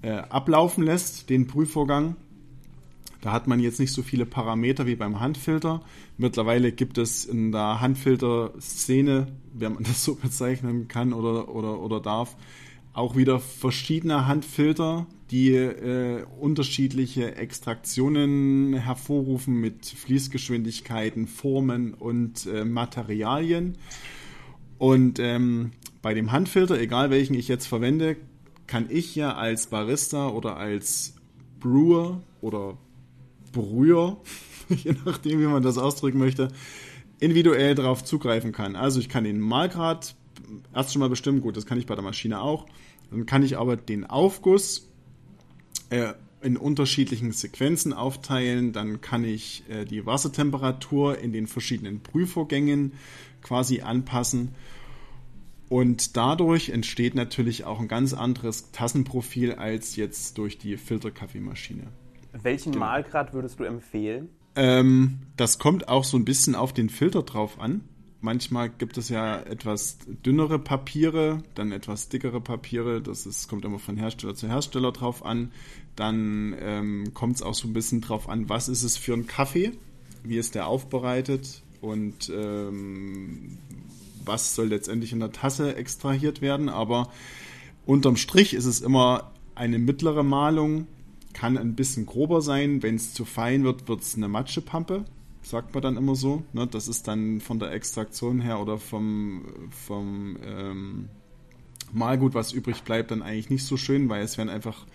äh, 0.03 0.11
ablaufen 0.11 0.85
lässt, 0.85 1.31
den 1.31 1.47
Prüfvorgang. 1.47 2.17
Da 3.21 3.33
hat 3.33 3.47
man 3.47 3.59
jetzt 3.59 3.81
nicht 3.81 3.93
so 3.93 4.03
viele 4.03 4.27
Parameter 4.27 4.87
wie 4.87 4.97
beim 4.97 5.19
Handfilter. 5.19 5.81
Mittlerweile 6.19 6.73
gibt 6.73 6.99
es 6.99 7.25
in 7.25 7.53
der 7.53 7.81
Handfilter-Szene, 7.81 9.29
wenn 9.55 9.75
man 9.75 9.83
das 9.85 10.05
so 10.05 10.15
bezeichnen 10.17 10.89
kann 10.89 11.13
oder, 11.13 11.49
oder, 11.49 11.81
oder 11.81 12.01
darf, 12.01 12.37
auch 12.93 13.17
wieder 13.17 13.41
verschiedene 13.41 14.27
Handfilter, 14.27 15.07
die 15.31 15.55
äh, 15.55 16.25
unterschiedliche 16.39 17.35
Extraktionen 17.37 18.75
hervorrufen 18.75 19.61
mit 19.61 19.87
Fließgeschwindigkeiten, 19.87 21.27
Formen 21.27 21.95
und 21.95 22.47
äh, 22.47 22.65
Materialien. 22.65 23.79
Und 24.79 25.19
ähm, 25.19 25.73
bei 26.05 26.13
dem 26.13 26.33
Handfilter, 26.33 26.79
egal 26.79 27.09
welchen 27.09 27.33
ich 27.33 27.49
jetzt 27.49 27.65
verwende, 27.65 28.19
kann 28.67 28.91
ich 28.91 29.15
ja 29.15 29.37
als 29.37 29.69
Barista 29.69 30.29
oder 30.29 30.59
als 30.59 31.15
Brewer 31.61 32.21
oder 32.43 32.77
Brüher, 33.53 34.19
je 34.69 34.95
nachdem, 35.07 35.41
wie 35.41 35.47
man 35.47 35.63
das 35.63 35.79
ausdrücken 35.79 36.19
möchte, 36.19 36.49
individuell 37.21 37.75
darauf 37.75 38.05
zugreifen 38.05 38.53
kann. 38.53 38.77
Also 38.77 39.01
ich 39.01 39.09
kann 39.09 39.25
den 39.25 39.41
Malgrad 39.41 40.15
erst 40.75 40.93
schon 40.93 41.01
mal 41.01 41.09
bestimmen, 41.09 41.41
gut, 41.41 41.57
das 41.57 41.65
kann 41.65 41.79
ich 41.79 41.87
bei 41.87 41.95
der 41.95 42.05
Maschine 42.05 42.43
auch. 42.43 42.67
Dann 43.11 43.25
kann 43.25 43.43
ich 43.43 43.57
aber 43.57 43.79
den 43.79 44.05
Aufguss 44.05 44.91
äh, 45.89 46.13
in 46.43 46.59
unterschiedlichen 46.59 47.33
Sequenzen 47.33 47.95
aufteilen. 47.95 48.75
Dann 48.75 49.01
kann 49.01 49.25
ich 49.25 49.65
äh, 49.71 49.87
die 49.87 50.05
Wassertemperatur 50.05 51.19
in 51.19 51.33
den 51.33 51.47
verschiedenen 51.47 52.01
Prüfvorgängen 52.03 52.93
quasi 53.41 53.81
anpassen. 53.81 54.55
Und 55.75 56.17
dadurch 56.17 56.69
entsteht 56.69 57.17
natürlich 57.17 57.65
auch 57.65 57.81
ein 57.81 57.89
ganz 57.89 58.13
anderes 58.15 58.71
Tassenprofil 58.71 59.55
als 59.55 59.97
jetzt 59.97 60.39
durch 60.39 60.57
die 60.57 60.77
Filterkaffeemaschine. 60.77 61.89
Welchen 62.33 62.75
genau. 62.75 62.87
Malgrad 62.87 63.35
würdest 63.35 63.59
du 63.59 63.65
empfehlen? 63.65 64.29
Ähm, 64.55 65.19
das 65.37 65.59
kommt 65.59 65.89
auch 65.89 66.05
so 66.05 66.17
ein 66.17 66.25
bisschen 66.25 66.55
auf 66.55 66.73
den 66.73 66.91
Filter 66.91 67.25
drauf 67.25 67.59
an. 67.59 67.81
Manchmal 68.21 68.71
gibt 68.71 68.99
es 68.99 69.09
ja 69.09 69.41
etwas 69.41 69.99
dünnere 70.25 70.61
Papiere, 70.61 71.43
dann 71.57 71.73
etwas 71.73 72.09
dickere 72.09 72.41
Papiere. 72.41 73.03
Das 73.03 73.27
ist, 73.27 73.49
kommt 73.49 73.65
immer 73.65 73.81
von 73.81 73.97
Hersteller 73.97 74.37
zu 74.37 74.47
Hersteller 74.47 74.93
drauf 74.93 75.27
an. 75.27 75.51
Dann 75.97 76.55
ähm, 76.61 77.15
kommt 77.15 77.35
es 77.35 77.43
auch 77.43 77.55
so 77.55 77.67
ein 77.67 77.73
bisschen 77.73 78.01
drauf 78.01 78.29
an, 78.29 78.49
was 78.49 78.69
ist 78.69 78.85
es 78.85 78.97
für 78.97 79.15
ein 79.15 79.27
Kaffee, 79.27 79.73
wie 80.23 80.37
ist 80.37 80.55
der 80.55 80.69
aufbereitet 80.69 81.65
und 81.81 82.31
ähm, 82.33 83.59
was 84.25 84.55
soll 84.55 84.69
letztendlich 84.69 85.13
in 85.13 85.21
der 85.21 85.33
Tasse 85.33 85.77
extrahiert 85.77 86.41
werden. 86.41 86.69
Aber 86.69 87.11
unterm 87.87 88.17
Strich 88.17 88.55
ist 88.55 88.67
es 88.67 88.81
immer 88.81 89.33
eine 89.55 89.79
mittlere 89.79 90.23
Malung, 90.23 90.87
kann 91.33 91.59
ein 91.59 91.75
bisschen 91.75 92.07
grober 92.07 92.43
sein. 92.43 92.83
Wenn 92.83 92.97
es 92.97 93.15
zu 93.15 93.25
fein 93.25 93.65
wird, 93.65 93.89
wird 93.89 94.03
es 94.03 94.17
eine 94.17 94.29
Matschepampe 94.29 95.05
sagt 95.45 95.75
man 95.75 95.83
dann 95.83 95.97
immer 95.97 96.15
so. 96.15 96.43
Ne? 96.53 96.67
Das 96.67 96.89
ist 96.89 97.07
dann 97.07 97.41
von 97.41 97.59
der 97.59 97.73
Extraktion 97.73 98.41
her 98.41 98.61
oder 98.61 98.79
vom, 98.79 99.45
vom 99.71 100.37
ähm, 100.43 101.09
Malgut, 101.93 102.35
was 102.35 102.53
übrig 102.53 102.83
bleibt, 102.83 103.11
dann 103.11 103.23
eigentlich 103.23 103.51
nicht 103.51 103.65
so 103.65 103.77
schön, 103.77 104.09
weil 104.09 104.23
es 104.23 104.39
werden 104.39 104.49
einfach 104.49 104.87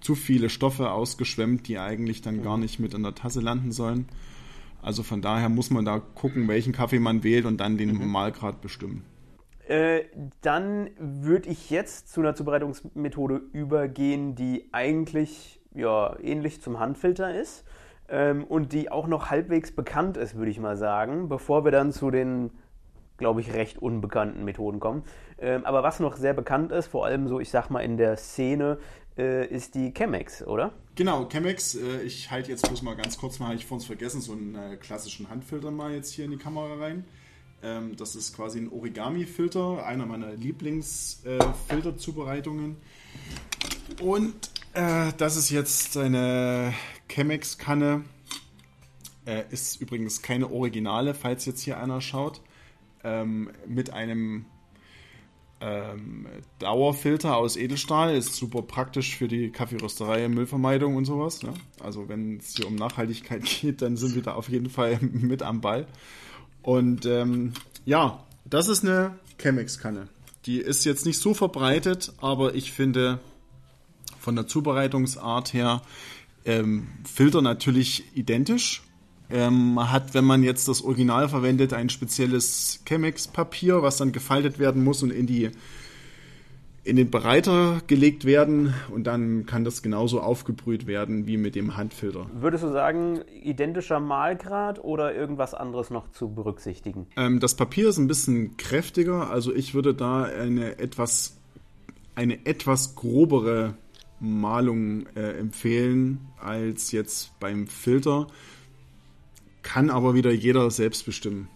zu 0.00 0.14
viele 0.14 0.50
Stoffe 0.50 0.90
ausgeschwemmt, 0.90 1.68
die 1.68 1.78
eigentlich 1.78 2.22
dann 2.22 2.42
gar 2.42 2.58
nicht 2.58 2.80
mit 2.80 2.94
in 2.94 3.04
der 3.04 3.14
Tasse 3.14 3.40
landen 3.40 3.72
sollen. 3.72 4.06
Also 4.82 5.02
von 5.02 5.22
daher 5.22 5.48
muss 5.48 5.70
man 5.70 5.84
da 5.84 6.00
gucken, 6.00 6.48
welchen 6.48 6.72
Kaffee 6.72 6.98
man 6.98 7.22
wählt 7.24 7.46
und 7.46 7.58
dann 7.58 7.78
den 7.78 7.96
mhm. 7.96 8.10
Malgrad 8.10 8.60
bestimmen. 8.60 9.04
Äh, 9.68 10.02
dann 10.40 10.90
würde 10.98 11.48
ich 11.48 11.70
jetzt 11.70 12.12
zu 12.12 12.20
einer 12.20 12.34
Zubereitungsmethode 12.34 13.40
übergehen, 13.52 14.34
die 14.34 14.68
eigentlich 14.72 15.60
ja, 15.74 16.18
ähnlich 16.20 16.60
zum 16.60 16.80
Handfilter 16.80 17.34
ist 17.34 17.64
ähm, 18.08 18.44
und 18.44 18.72
die 18.72 18.90
auch 18.90 19.06
noch 19.06 19.30
halbwegs 19.30 19.74
bekannt 19.74 20.16
ist, 20.16 20.36
würde 20.36 20.50
ich 20.50 20.58
mal 20.58 20.76
sagen, 20.76 21.28
bevor 21.28 21.64
wir 21.64 21.70
dann 21.70 21.92
zu 21.92 22.10
den, 22.10 22.50
glaube 23.16 23.40
ich, 23.40 23.54
recht 23.54 23.80
unbekannten 23.80 24.44
Methoden 24.44 24.80
kommen. 24.80 25.04
Ähm, 25.38 25.64
aber 25.64 25.82
was 25.82 26.00
noch 26.00 26.16
sehr 26.16 26.34
bekannt 26.34 26.72
ist, 26.72 26.88
vor 26.88 27.06
allem 27.06 27.28
so, 27.28 27.40
ich 27.40 27.50
sag 27.50 27.70
mal, 27.70 27.80
in 27.80 27.96
der 27.96 28.16
Szene, 28.16 28.78
äh, 29.16 29.46
ist 29.46 29.74
die 29.74 29.92
Chemex, 29.92 30.42
oder? 30.42 30.72
Genau, 30.94 31.28
Chemex. 31.28 31.74
Äh, 31.74 32.02
ich 32.02 32.30
halte 32.30 32.50
jetzt 32.50 32.66
bloß 32.66 32.82
mal 32.82 32.96
ganz 32.96 33.18
kurz 33.18 33.38
mal, 33.38 33.46
habe 33.46 33.56
ich 33.56 33.66
vor 33.66 33.76
uns 33.76 33.86
vergessen, 33.86 34.20
so 34.20 34.32
einen 34.32 34.54
äh, 34.54 34.76
klassischen 34.76 35.30
Handfilter 35.30 35.70
mal 35.70 35.94
jetzt 35.94 36.12
hier 36.12 36.24
in 36.24 36.32
die 36.32 36.38
Kamera 36.38 36.74
rein. 36.74 37.04
Ähm, 37.62 37.94
das 37.96 38.16
ist 38.16 38.34
quasi 38.34 38.58
ein 38.58 38.70
Origami-Filter, 38.70 39.86
einer 39.86 40.06
meiner 40.06 40.32
Lieblingsfilterzubereitungen. 40.32 42.76
Äh, 43.98 44.02
und 44.02 44.50
äh, 44.74 45.12
das 45.16 45.36
ist 45.36 45.50
jetzt 45.50 45.96
eine 45.96 46.74
Chemex-Kanne. 47.08 48.04
Äh, 49.24 49.44
ist 49.50 49.80
übrigens 49.80 50.20
keine 50.22 50.50
Originale, 50.50 51.14
falls 51.14 51.44
jetzt 51.44 51.60
hier 51.60 51.78
einer 51.78 52.00
schaut. 52.00 52.40
Ähm, 53.04 53.50
mit 53.66 53.92
einem 53.92 54.46
ähm, 55.62 56.26
Dauerfilter 56.58 57.36
aus 57.36 57.56
Edelstahl. 57.56 58.14
Ist 58.16 58.34
super 58.34 58.62
praktisch 58.62 59.16
für 59.16 59.28
die 59.28 59.50
Kaffeerösterei, 59.50 60.28
Müllvermeidung 60.28 60.96
und 60.96 61.04
sowas. 61.04 61.42
Ne? 61.42 61.54
Also 61.80 62.08
wenn 62.08 62.38
es 62.38 62.56
hier 62.56 62.66
um 62.66 62.74
Nachhaltigkeit 62.74 63.44
geht, 63.60 63.80
dann 63.80 63.96
sind 63.96 64.14
wir 64.14 64.22
da 64.22 64.34
auf 64.34 64.48
jeden 64.48 64.70
Fall 64.70 64.98
mit 65.00 65.42
am 65.42 65.60
Ball. 65.60 65.86
Und 66.62 67.06
ähm, 67.06 67.52
ja, 67.84 68.24
das 68.44 68.68
ist 68.68 68.84
eine 68.84 69.18
Chemex-Kanne. 69.40 70.08
Die 70.46 70.58
ist 70.58 70.84
jetzt 70.84 71.06
nicht 71.06 71.18
so 71.18 71.34
verbreitet, 71.34 72.12
aber 72.20 72.54
ich 72.56 72.72
finde, 72.72 73.20
von 74.18 74.34
der 74.34 74.48
Zubereitungsart 74.48 75.52
her 75.52 75.82
ähm, 76.44 76.88
Filter 77.04 77.42
natürlich 77.42 78.04
identisch. 78.16 78.82
Ähm, 79.32 79.74
man 79.74 79.90
hat, 79.90 80.14
wenn 80.14 80.24
man 80.24 80.42
jetzt 80.42 80.68
das 80.68 80.82
Original 80.82 81.28
verwendet, 81.28 81.72
ein 81.72 81.88
spezielles 81.88 82.82
Chemex-Papier, 82.86 83.82
was 83.82 83.96
dann 83.96 84.12
gefaltet 84.12 84.58
werden 84.58 84.84
muss 84.84 85.02
und 85.02 85.10
in 85.10 85.26
die 85.26 85.50
in 86.84 86.96
den 86.96 87.10
Bereiter 87.10 87.80
gelegt 87.86 88.24
werden 88.24 88.74
und 88.90 89.04
dann 89.04 89.46
kann 89.46 89.64
das 89.64 89.82
genauso 89.82 90.20
aufgebrüht 90.20 90.86
werden 90.86 91.26
wie 91.26 91.36
mit 91.36 91.54
dem 91.54 91.76
Handfilter. 91.76 92.26
Würdest 92.34 92.64
du 92.64 92.72
sagen, 92.72 93.20
identischer 93.42 94.00
Malgrad 94.00 94.82
oder 94.82 95.14
irgendwas 95.14 95.54
anderes 95.54 95.90
noch 95.90 96.10
zu 96.10 96.34
berücksichtigen? 96.34 97.06
Ähm, 97.16 97.38
das 97.38 97.54
Papier 97.54 97.88
ist 97.88 97.98
ein 97.98 98.08
bisschen 98.08 98.56
kräftiger, 98.56 99.30
also 99.30 99.54
ich 99.54 99.74
würde 99.74 99.94
da 99.94 100.24
eine 100.24 100.78
etwas, 100.80 101.36
eine 102.16 102.44
etwas 102.46 102.96
grobere 102.96 103.74
Malung 104.18 105.06
äh, 105.14 105.38
empfehlen 105.38 106.20
als 106.40 106.90
jetzt 106.90 107.38
beim 107.38 107.68
Filter. 107.68 108.26
Kann 109.62 109.90
aber 109.90 110.14
wieder 110.14 110.30
jeder 110.32 110.70
selbst 110.70 111.06
bestimmen. 111.06 111.48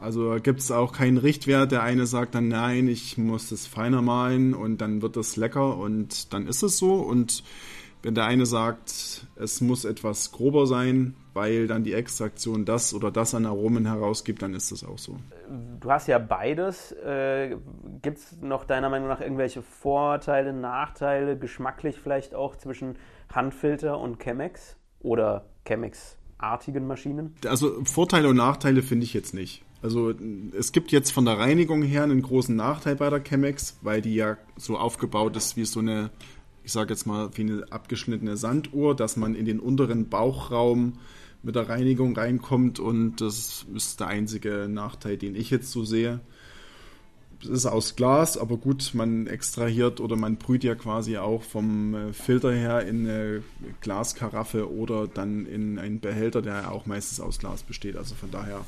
Also 0.00 0.36
gibt 0.42 0.60
es 0.60 0.70
auch 0.70 0.92
keinen 0.92 1.18
Richtwert. 1.18 1.72
Der 1.72 1.82
eine 1.82 2.06
sagt 2.06 2.34
dann, 2.34 2.48
nein, 2.48 2.88
ich 2.88 3.16
muss 3.16 3.48
das 3.48 3.66
feiner 3.66 4.02
malen 4.02 4.52
und 4.54 4.78
dann 4.78 5.02
wird 5.02 5.16
das 5.16 5.36
lecker 5.36 5.78
und 5.78 6.32
dann 6.32 6.46
ist 6.46 6.62
es 6.62 6.76
so. 6.76 6.94
Und 6.94 7.42
wenn 8.02 8.14
der 8.14 8.26
eine 8.26 8.44
sagt, 8.44 9.26
es 9.36 9.62
muss 9.62 9.86
etwas 9.86 10.30
grober 10.30 10.66
sein, 10.66 11.14
weil 11.32 11.66
dann 11.66 11.84
die 11.84 11.94
Extraktion 11.94 12.66
das 12.66 12.92
oder 12.92 13.10
das 13.10 13.34
an 13.34 13.46
Aromen 13.46 13.86
herausgibt, 13.86 14.42
dann 14.42 14.52
ist 14.52 14.72
das 14.72 14.84
auch 14.84 14.98
so. 14.98 15.16
Du 15.80 15.90
hast 15.90 16.06
ja 16.06 16.18
beides. 16.18 16.92
Äh, 16.92 17.56
Gibt 18.02 18.18
es 18.18 18.36
noch 18.42 18.64
deiner 18.64 18.90
Meinung 18.90 19.08
nach 19.08 19.22
irgendwelche 19.22 19.62
Vorteile, 19.62 20.52
Nachteile, 20.52 21.38
geschmacklich 21.38 21.98
vielleicht 21.98 22.34
auch 22.34 22.56
zwischen 22.56 22.96
Handfilter 23.32 23.98
und 23.98 24.22
Chemex 24.22 24.76
oder 25.00 25.46
Chemex-artigen 26.44 26.86
Maschinen? 26.86 27.34
Also 27.46 27.82
Vorteile 27.84 28.28
und 28.28 28.36
Nachteile 28.36 28.82
finde 28.82 29.04
ich 29.04 29.14
jetzt 29.14 29.34
nicht. 29.34 29.62
Also 29.82 30.14
es 30.56 30.72
gibt 30.72 30.92
jetzt 30.92 31.10
von 31.10 31.24
der 31.24 31.38
Reinigung 31.38 31.82
her 31.82 32.04
einen 32.04 32.22
großen 32.22 32.56
Nachteil 32.56 32.96
bei 32.96 33.10
der 33.10 33.22
Chemex, 33.22 33.78
weil 33.82 34.00
die 34.00 34.14
ja 34.14 34.38
so 34.56 34.78
aufgebaut 34.78 35.36
ist 35.36 35.56
wie 35.56 35.64
so 35.64 35.80
eine 35.80 36.10
ich 36.64 36.72
sage 36.72 36.94
jetzt 36.94 37.06
mal, 37.06 37.28
wie 37.34 37.42
eine 37.42 37.66
abgeschnittene 37.70 38.38
Sanduhr, 38.38 38.96
dass 38.96 39.18
man 39.18 39.34
in 39.34 39.44
den 39.44 39.60
unteren 39.60 40.08
Bauchraum 40.08 40.94
mit 41.42 41.56
der 41.56 41.68
Reinigung 41.68 42.16
reinkommt 42.16 42.80
und 42.80 43.20
das 43.20 43.66
ist 43.74 44.00
der 44.00 44.06
einzige 44.06 44.66
Nachteil, 44.68 45.18
den 45.18 45.36
ich 45.36 45.50
jetzt 45.50 45.70
so 45.70 45.84
sehe. 45.84 46.20
Es 47.42 47.48
ist 47.48 47.66
aus 47.66 47.96
Glas, 47.96 48.38
aber 48.38 48.56
gut, 48.56 48.92
man 48.94 49.26
extrahiert 49.26 50.00
oder 50.00 50.16
man 50.16 50.36
brüht 50.36 50.64
ja 50.64 50.74
quasi 50.74 51.18
auch 51.18 51.42
vom 51.42 51.94
äh, 51.94 52.12
Filter 52.12 52.52
her 52.52 52.82
in 52.86 53.08
eine 53.08 53.42
Glaskaraffe 53.80 54.72
oder 54.72 55.06
dann 55.06 55.46
in 55.46 55.78
einen 55.78 56.00
Behälter, 56.00 56.42
der 56.42 56.72
auch 56.72 56.86
meistens 56.86 57.20
aus 57.20 57.38
Glas 57.38 57.62
besteht. 57.62 57.96
Also 57.96 58.14
von 58.14 58.30
daher. 58.30 58.60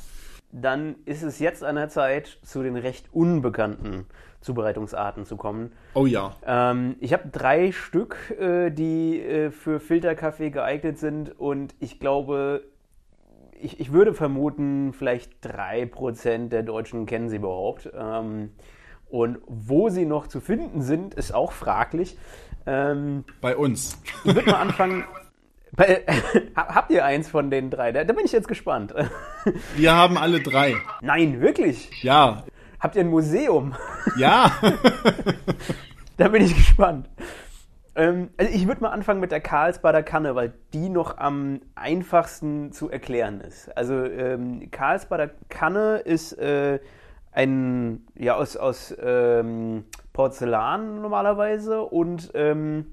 Dann 0.51 0.95
ist 1.05 1.23
es 1.23 1.39
jetzt 1.39 1.63
an 1.63 1.75
der 1.75 1.89
Zeit, 1.89 2.39
zu 2.43 2.63
den 2.63 2.77
recht 2.77 3.07
unbekannten 3.11 4.05
Zubereitungsarten 4.41 5.25
zu 5.25 5.35
kommen. 5.35 5.71
Oh 5.93 6.05
ja. 6.05 6.35
Ähm, 6.45 6.95
ich 6.99 7.11
habe 7.13 7.29
drei 7.29 7.71
Stück, 7.71 8.33
äh, 8.39 8.69
die 8.71 9.19
äh, 9.21 9.51
für 9.51 9.79
Filterkaffee 9.79 10.49
geeignet 10.49 10.99
sind 10.99 11.37
und 11.37 11.75
ich 11.79 11.99
glaube, 11.99 12.63
ich, 13.61 13.79
ich 13.79 13.91
würde 13.91 14.13
vermuten, 14.13 14.93
vielleicht 14.93 15.33
drei 15.41 15.85
Prozent 15.85 16.53
der 16.53 16.63
Deutschen 16.63 17.05
kennen 17.05 17.29
sie 17.29 17.37
überhaupt. 17.37 17.89
Ähm, 17.97 18.51
und 19.09 19.39
wo 19.47 19.89
sie 19.89 20.05
noch 20.05 20.27
zu 20.27 20.41
finden 20.41 20.81
sind, 20.81 21.13
ist 21.13 21.33
auch 21.33 21.51
fraglich. 21.51 22.17
Ähm, 22.65 23.23
Bei 23.41 23.55
uns. 23.55 24.01
Ich 24.25 24.35
würde 24.35 24.51
mal 24.51 24.61
anfangen. 24.61 25.05
Bei, 25.71 26.03
habt 26.55 26.91
ihr 26.91 27.05
eins 27.05 27.29
von 27.29 27.49
den 27.49 27.69
drei? 27.69 27.91
Da, 27.91 28.03
da, 28.03 28.13
bin 28.13 28.25
ich 28.25 28.31
jetzt 28.31 28.47
gespannt. 28.47 28.93
Wir 29.75 29.95
haben 29.95 30.17
alle 30.17 30.41
drei. 30.41 30.75
Nein, 31.01 31.39
wirklich? 31.39 32.03
Ja. 32.03 32.43
Habt 32.79 32.95
ihr 32.95 33.01
ein 33.01 33.09
Museum? 33.09 33.75
Ja. 34.17 34.51
da 36.17 36.27
bin 36.27 36.43
ich 36.43 36.55
gespannt. 36.55 37.09
Ähm, 37.97 38.29
also 38.37 38.53
ich 38.53 38.67
würde 38.67 38.81
mal 38.81 38.91
anfangen 38.91 39.19
mit 39.19 39.31
der 39.31 39.41
Karlsbader 39.41 40.03
Kanne, 40.03 40.35
weil 40.35 40.53
die 40.73 40.87
noch 40.87 41.17
am 41.17 41.61
einfachsten 41.75 42.71
zu 42.71 42.89
erklären 42.89 43.41
ist. 43.41 43.75
Also 43.75 44.05
ähm, 44.05 44.69
Karlsbader 44.69 45.31
Kanne 45.49 45.97
ist 45.97 46.33
äh, 46.33 46.79
ein, 47.31 48.05
ja, 48.15 48.35
aus, 48.35 48.55
aus 48.55 48.95
ähm, 49.01 49.85
Porzellan 50.13 51.01
normalerweise 51.01 51.81
und 51.81 52.31
ähm, 52.35 52.85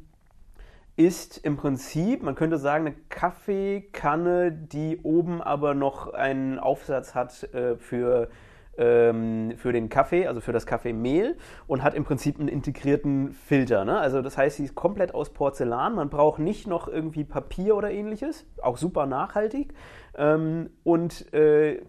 ist 0.96 1.38
im 1.38 1.56
Prinzip, 1.56 2.22
man 2.22 2.34
könnte 2.34 2.56
sagen, 2.56 2.86
eine 2.86 2.96
Kaffeekanne, 3.10 4.52
die 4.52 5.00
oben 5.02 5.42
aber 5.42 5.74
noch 5.74 6.14
einen 6.14 6.58
Aufsatz 6.58 7.14
hat 7.14 7.42
äh, 7.52 7.76
für, 7.76 8.28
ähm, 8.78 9.52
für 9.56 9.72
den 9.72 9.88
Kaffee, 9.88 10.26
also 10.26 10.40
für 10.40 10.52
das 10.52 10.66
Kaffeemehl 10.66 11.36
und 11.66 11.82
hat 11.82 11.94
im 11.94 12.04
Prinzip 12.04 12.38
einen 12.38 12.48
integrierten 12.48 13.32
Filter. 13.32 13.84
Ne? 13.84 13.98
Also 13.98 14.22
das 14.22 14.36
heißt, 14.36 14.56
sie 14.56 14.64
ist 14.64 14.74
komplett 14.74 15.14
aus 15.14 15.30
Porzellan. 15.30 15.94
Man 15.94 16.10
braucht 16.10 16.38
nicht 16.38 16.66
noch 16.66 16.88
irgendwie 16.88 17.24
Papier 17.24 17.76
oder 17.76 17.90
ähnliches, 17.90 18.46
auch 18.62 18.76
super 18.76 19.06
nachhaltig. 19.06 19.72
Ähm, 20.16 20.70
und 20.82 21.32
äh, 21.32 21.82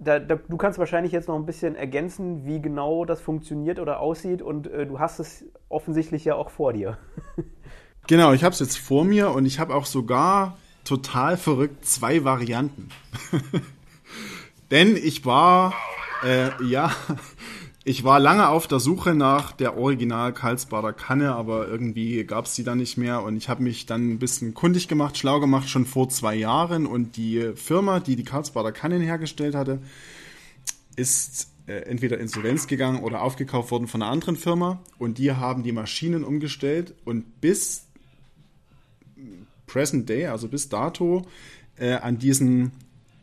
da, 0.00 0.18
da, 0.18 0.36
du 0.36 0.56
kannst 0.56 0.78
wahrscheinlich 0.78 1.12
jetzt 1.12 1.28
noch 1.28 1.36
ein 1.36 1.46
bisschen 1.46 1.76
ergänzen, 1.76 2.44
wie 2.44 2.60
genau 2.60 3.04
das 3.04 3.20
funktioniert 3.20 3.78
oder 3.78 4.00
aussieht 4.00 4.42
und 4.42 4.66
äh, 4.66 4.86
du 4.86 4.98
hast 4.98 5.18
es 5.18 5.44
offensichtlich 5.68 6.24
ja 6.24 6.34
auch 6.34 6.50
vor 6.50 6.72
dir. 6.72 6.98
Genau, 8.06 8.34
ich 8.34 8.44
habe 8.44 8.52
es 8.52 8.60
jetzt 8.60 8.76
vor 8.76 9.02
mir 9.02 9.30
und 9.30 9.46
ich 9.46 9.58
habe 9.58 9.74
auch 9.74 9.86
sogar 9.86 10.58
total 10.84 11.38
verrückt 11.38 11.86
zwei 11.86 12.22
Varianten. 12.22 12.90
Denn 14.70 14.96
ich 14.96 15.24
war, 15.24 15.72
äh, 16.24 16.50
ja, 16.64 16.94
ich 17.86 18.02
war 18.02 18.18
lange 18.18 18.48
auf 18.48 18.66
der 18.66 18.80
Suche 18.80 19.14
nach 19.14 19.52
der 19.52 19.76
Original 19.76 20.32
Karlsbader 20.32 20.94
Kanne, 20.94 21.34
aber 21.34 21.68
irgendwie 21.68 22.24
gab 22.24 22.46
es 22.46 22.54
die 22.54 22.64
dann 22.64 22.78
nicht 22.78 22.96
mehr. 22.96 23.22
Und 23.22 23.36
ich 23.36 23.50
habe 23.50 23.62
mich 23.62 23.84
dann 23.84 24.12
ein 24.12 24.18
bisschen 24.18 24.54
kundig 24.54 24.88
gemacht, 24.88 25.18
schlau 25.18 25.38
gemacht, 25.38 25.68
schon 25.68 25.84
vor 25.84 26.08
zwei 26.08 26.34
Jahren. 26.34 26.86
Und 26.86 27.18
die 27.18 27.52
Firma, 27.56 28.00
die 28.00 28.16
die 28.16 28.24
Karlsbader 28.24 28.72
Kannen 28.72 29.02
hergestellt 29.02 29.54
hatte, 29.54 29.80
ist 30.96 31.50
äh, 31.66 31.80
entweder 31.80 32.18
Insolvenz 32.18 32.66
gegangen 32.66 33.02
oder 33.02 33.20
aufgekauft 33.20 33.70
worden 33.70 33.86
von 33.86 34.00
einer 34.00 34.10
anderen 34.10 34.36
Firma. 34.36 34.80
Und 34.98 35.18
die 35.18 35.32
haben 35.32 35.62
die 35.62 35.72
Maschinen 35.72 36.24
umgestellt. 36.24 36.94
Und 37.04 37.42
bis 37.42 37.84
present 39.66 40.08
day, 40.08 40.28
also 40.28 40.48
bis 40.48 40.70
dato, 40.70 41.26
äh, 41.76 41.94
an 41.94 42.18
diesen, 42.18 42.72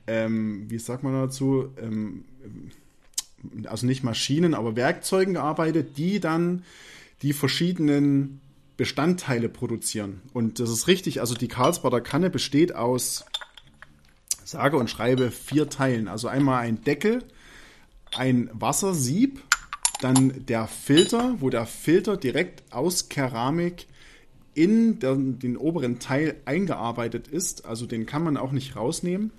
ähm, 0.06 0.66
wie 0.70 0.78
sagt 0.78 1.02
man 1.02 1.14
dazu, 1.14 1.70
ähm, 1.82 2.26
also 3.66 3.86
nicht 3.86 4.04
Maschinen, 4.04 4.54
aber 4.54 4.76
Werkzeugen 4.76 5.34
gearbeitet, 5.34 5.98
die 5.98 6.20
dann 6.20 6.64
die 7.22 7.34
verschiedenen 7.34 8.42
Bestandteile 8.78 9.50
produzieren. 9.50 10.22
Und 10.34 10.60
das 10.60 10.70
ist 10.70 10.88
richtig, 10.88 11.20
also 11.20 11.36
die 11.36 11.48
Karlsbader 11.48 12.02
Kanne 12.02 12.30
besteht 12.30 12.74
aus, 12.74 13.26
sage 14.44 14.78
und 14.78 14.90
schreibe, 14.90 15.32
vier 15.32 15.70
Teilen. 15.70 16.08
Also 16.08 16.28
einmal 16.28 16.64
ein 16.64 16.84
Deckel, 16.84 17.24
ein 18.16 18.50
Wassersieb, 18.54 19.42
dann 20.02 20.46
der 20.48 20.68
Filter, 20.68 21.36
wo 21.40 21.50
der 21.50 21.68
Filter 21.68 22.18
direkt 22.18 22.74
aus 22.74 23.08
Keramik 23.08 23.86
in 24.54 25.00
den, 25.00 25.40
den 25.40 25.58
oberen 25.58 26.00
Teil 26.00 26.38
eingearbeitet 26.46 27.28
ist. 27.28 27.66
Also 27.66 27.86
den 27.86 28.06
kann 28.06 28.24
man 28.24 28.36
auch 28.36 28.52
nicht 28.52 28.76
rausnehmen. 28.76 29.32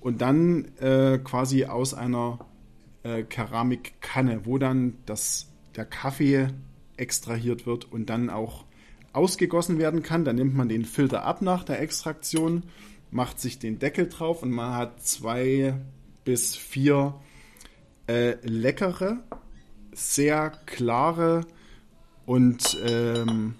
Und 0.00 0.20
dann 0.20 0.66
äh, 0.78 1.18
quasi 1.18 1.64
aus 1.64 1.94
einer 1.94 2.40
äh, 3.02 3.22
Keramikkanne, 3.22 4.46
wo 4.46 4.58
dann 4.58 4.98
das, 5.06 5.48
der 5.76 5.84
Kaffee 5.84 6.48
extrahiert 6.96 7.66
wird 7.66 7.90
und 7.90 8.06
dann 8.10 8.30
auch 8.30 8.64
ausgegossen 9.12 9.78
werden 9.78 10.02
kann. 10.02 10.24
Dann 10.24 10.36
nimmt 10.36 10.54
man 10.54 10.68
den 10.68 10.84
Filter 10.84 11.24
ab 11.24 11.42
nach 11.42 11.64
der 11.64 11.80
Extraktion, 11.80 12.64
macht 13.10 13.40
sich 13.40 13.58
den 13.58 13.78
Deckel 13.78 14.08
drauf 14.08 14.42
und 14.42 14.50
man 14.50 14.74
hat 14.74 15.04
zwei 15.04 15.74
bis 16.24 16.56
vier 16.56 17.14
äh, 18.06 18.36
leckere, 18.42 19.18
sehr 19.92 20.50
klare 20.66 21.46
und 22.24 22.78
ähm, 22.86 23.54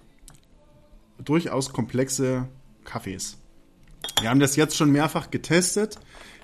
durchaus 1.18 1.72
komplexe 1.72 2.48
Kaffees. 2.84 3.38
Wir 4.20 4.30
haben 4.30 4.40
das 4.40 4.56
jetzt 4.56 4.76
schon 4.76 4.90
mehrfach 4.90 5.30
getestet 5.30 5.98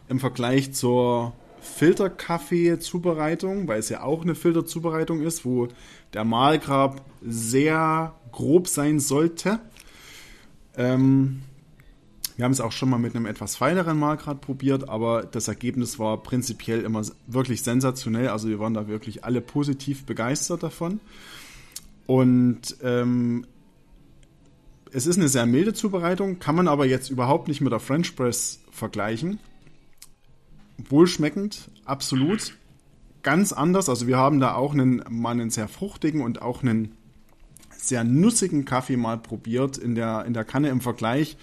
im 0.08 0.20
Vergleich 0.20 0.72
zur 0.72 1.34
Filterkaffee-Zubereitung, 1.60 3.68
weil 3.68 3.78
es 3.78 3.88
ja 3.88 4.02
auch 4.02 4.22
eine 4.22 4.34
Filterzubereitung 4.34 5.22
ist, 5.22 5.44
wo 5.44 5.68
der 6.12 6.24
Mahlgrab 6.24 7.00
sehr 7.22 8.14
grob 8.32 8.68
sein 8.68 9.00
sollte. 9.00 9.60
Ähm, 10.76 11.42
wir 12.36 12.44
haben 12.44 12.52
es 12.52 12.60
auch 12.60 12.70
schon 12.70 12.88
mal 12.88 12.98
mit 12.98 13.16
einem 13.16 13.26
etwas 13.26 13.56
feineren 13.56 13.98
Mahlgrad 13.98 14.40
probiert, 14.40 14.88
aber 14.88 15.24
das 15.24 15.48
Ergebnis 15.48 15.98
war 15.98 16.22
prinzipiell 16.22 16.82
immer 16.82 17.02
wirklich 17.26 17.62
sensationell. 17.62 18.28
Also 18.28 18.48
wir 18.48 18.60
waren 18.60 18.74
da 18.74 18.86
wirklich 18.86 19.24
alle 19.24 19.40
positiv 19.40 20.06
begeistert 20.06 20.62
davon. 20.62 21.00
Und 22.06 22.76
ähm, 22.80 23.44
es 24.92 25.06
ist 25.06 25.18
eine 25.18 25.28
sehr 25.28 25.46
milde 25.46 25.74
Zubereitung, 25.74 26.38
kann 26.38 26.54
man 26.54 26.68
aber 26.68 26.86
jetzt 26.86 27.10
überhaupt 27.10 27.48
nicht 27.48 27.60
mit 27.60 27.72
der 27.72 27.80
French 27.80 28.14
Press 28.14 28.60
vergleichen. 28.70 29.40
Wohlschmeckend, 30.78 31.70
absolut. 31.84 32.54
Ganz 33.22 33.52
anders. 33.52 33.88
Also 33.88 34.06
wir 34.06 34.16
haben 34.16 34.40
da 34.40 34.54
auch 34.54 34.72
einen, 34.72 35.02
mal 35.10 35.32
einen 35.32 35.50
sehr 35.50 35.68
fruchtigen 35.68 36.22
und 36.22 36.40
auch 36.40 36.62
einen 36.62 36.96
sehr 37.76 38.04
nussigen 38.04 38.64
Kaffee 38.64 38.96
mal 38.96 39.18
probiert 39.18 39.76
in 39.76 39.94
der, 39.94 40.24
in 40.24 40.34
der 40.34 40.44
Kanne 40.44 40.68
im 40.68 40.80
Vergleich. 40.80 41.36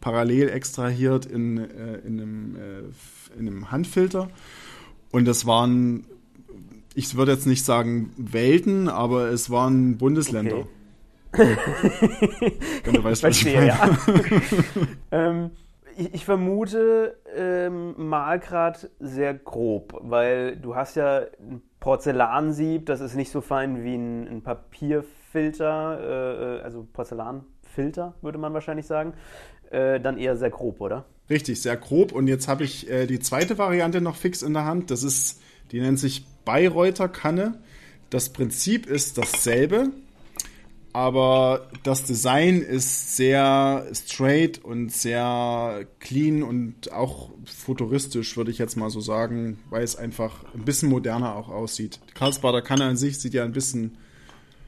Parallel 0.00 0.48
extrahiert 0.48 1.26
in, 1.26 1.58
äh, 1.58 1.98
in, 2.06 2.20
einem, 2.20 2.56
äh, 2.56 3.38
in 3.38 3.48
einem 3.48 3.70
Handfilter. 3.70 4.30
Und 5.10 5.26
das 5.26 5.46
waren, 5.46 6.04
ich 6.94 7.16
würde 7.16 7.32
jetzt 7.32 7.46
nicht 7.46 7.64
sagen 7.64 8.12
Welten, 8.16 8.88
aber 8.88 9.28
es 9.28 9.50
waren 9.50 9.98
Bundesländer. 9.98 10.66
Okay. 11.32 11.56
Wenn 12.84 12.94
du 12.94 13.04
weißt, 13.04 13.22
was 13.22 13.36
ich 13.36 13.44
meine. 13.44 13.66
Ja. 13.66 13.98
ähm, 15.10 15.50
ich, 15.98 16.14
ich, 16.14 16.24
vermute 16.24 17.18
ähm, 17.34 17.94
Malgrad 17.96 18.88
sehr 19.00 19.34
grob, 19.34 19.98
weil 20.00 20.56
du 20.56 20.76
hast 20.76 20.96
ja 20.96 21.22
ein 21.40 21.60
Porzellansieb, 21.80 22.86
das 22.86 23.00
ist 23.00 23.16
nicht 23.16 23.30
so 23.30 23.40
fein 23.40 23.82
wie 23.82 23.94
ein, 23.94 24.28
ein 24.28 24.42
Papierfilter, 24.42 25.98
äh, 26.00 26.58
äh, 26.58 26.62
also 26.62 26.86
Porzellanfilter, 26.92 28.14
würde 28.22 28.38
man 28.38 28.54
wahrscheinlich 28.54 28.86
sagen. 28.86 29.14
Äh, 29.70 30.00
dann 30.00 30.18
eher 30.18 30.36
sehr 30.36 30.50
grob, 30.50 30.80
oder? 30.80 31.04
Richtig, 31.28 31.60
sehr 31.60 31.76
grob. 31.76 32.12
Und 32.12 32.26
jetzt 32.26 32.48
habe 32.48 32.64
ich 32.64 32.88
äh, 32.88 33.06
die 33.06 33.18
zweite 33.18 33.58
Variante 33.58 34.00
noch 34.00 34.16
fix 34.16 34.42
in 34.42 34.54
der 34.54 34.64
Hand. 34.64 34.90
Das 34.90 35.02
ist, 35.02 35.42
die 35.72 35.80
nennt 35.80 35.98
sich 35.98 36.26
Bayreuther 36.44 37.08
Kanne. 37.08 37.58
Das 38.08 38.30
Prinzip 38.30 38.86
ist 38.86 39.18
dasselbe 39.18 39.90
aber 40.98 41.68
das 41.84 42.02
Design 42.02 42.60
ist 42.60 43.14
sehr 43.14 43.86
straight 43.94 44.58
und 44.64 44.90
sehr 44.90 45.86
clean 46.00 46.42
und 46.42 46.90
auch 46.90 47.30
futuristisch, 47.44 48.36
würde 48.36 48.50
ich 48.50 48.58
jetzt 48.58 48.76
mal 48.76 48.90
so 48.90 49.00
sagen, 49.00 49.60
weil 49.70 49.84
es 49.84 49.94
einfach 49.94 50.44
ein 50.54 50.64
bisschen 50.64 50.88
moderner 50.88 51.36
auch 51.36 51.50
aussieht. 51.50 52.00
Karlsbader 52.14 52.62
Kanne 52.62 52.86
an 52.86 52.96
sich 52.96 53.20
sieht 53.20 53.32
ja 53.32 53.44
ein 53.44 53.52
bisschen 53.52 53.96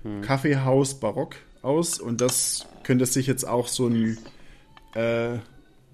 hm. 0.05 0.21
Kaffeehaus-barock 0.21 1.35
aus 1.63 1.99
und 1.99 2.21
das 2.21 2.69
könnte 2.85 3.07
sich 3.07 3.27
jetzt 3.27 3.45
auch 3.45 3.67
so 3.67 3.89
ein 3.89 4.17
äh, 4.95 5.39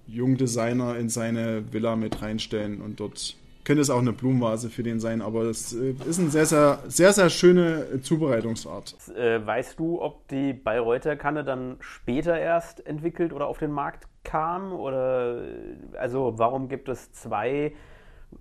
Jungdesigner 0.07 0.99
in 0.99 1.09
seine 1.09 1.73
Villa 1.73 1.97
mit 1.97 2.21
reinstellen 2.21 2.83
und 2.83 3.01
dort 3.01 3.37
könnte 3.67 3.83
es 3.83 3.91
auch 3.91 3.99
eine 3.99 4.13
Blumenvase 4.13 4.71
für 4.71 4.85
den 4.85 5.01
sein, 5.01 5.21
aber 5.21 5.43
es 5.43 5.73
äh, 5.75 5.95
ist 6.09 6.21
eine 6.21 6.31
sehr, 6.31 6.47
sehr, 6.47 6.79
sehr, 6.87 7.13
sehr 7.13 7.29
schöne 7.29 8.01
Zubereitungsart. 8.01 8.95
Äh, 9.17 9.45
weißt 9.45 9.79
du, 9.79 10.01
ob 10.01 10.29
die 10.29 10.53
Bayreuther 10.53 11.17
Kanne 11.17 11.43
dann 11.43 11.77
später 11.81 12.39
erst 12.39 12.87
entwickelt 12.87 13.33
oder 13.33 13.49
auf 13.49 13.59
den 13.59 13.73
Markt 13.73 14.07
kam? 14.23 14.73
Oder 14.73 15.43
äh, 15.43 15.97
also 15.99 16.35
warum 16.37 16.69
gibt 16.69 16.89
es 16.89 17.11
zwei, 17.11 17.75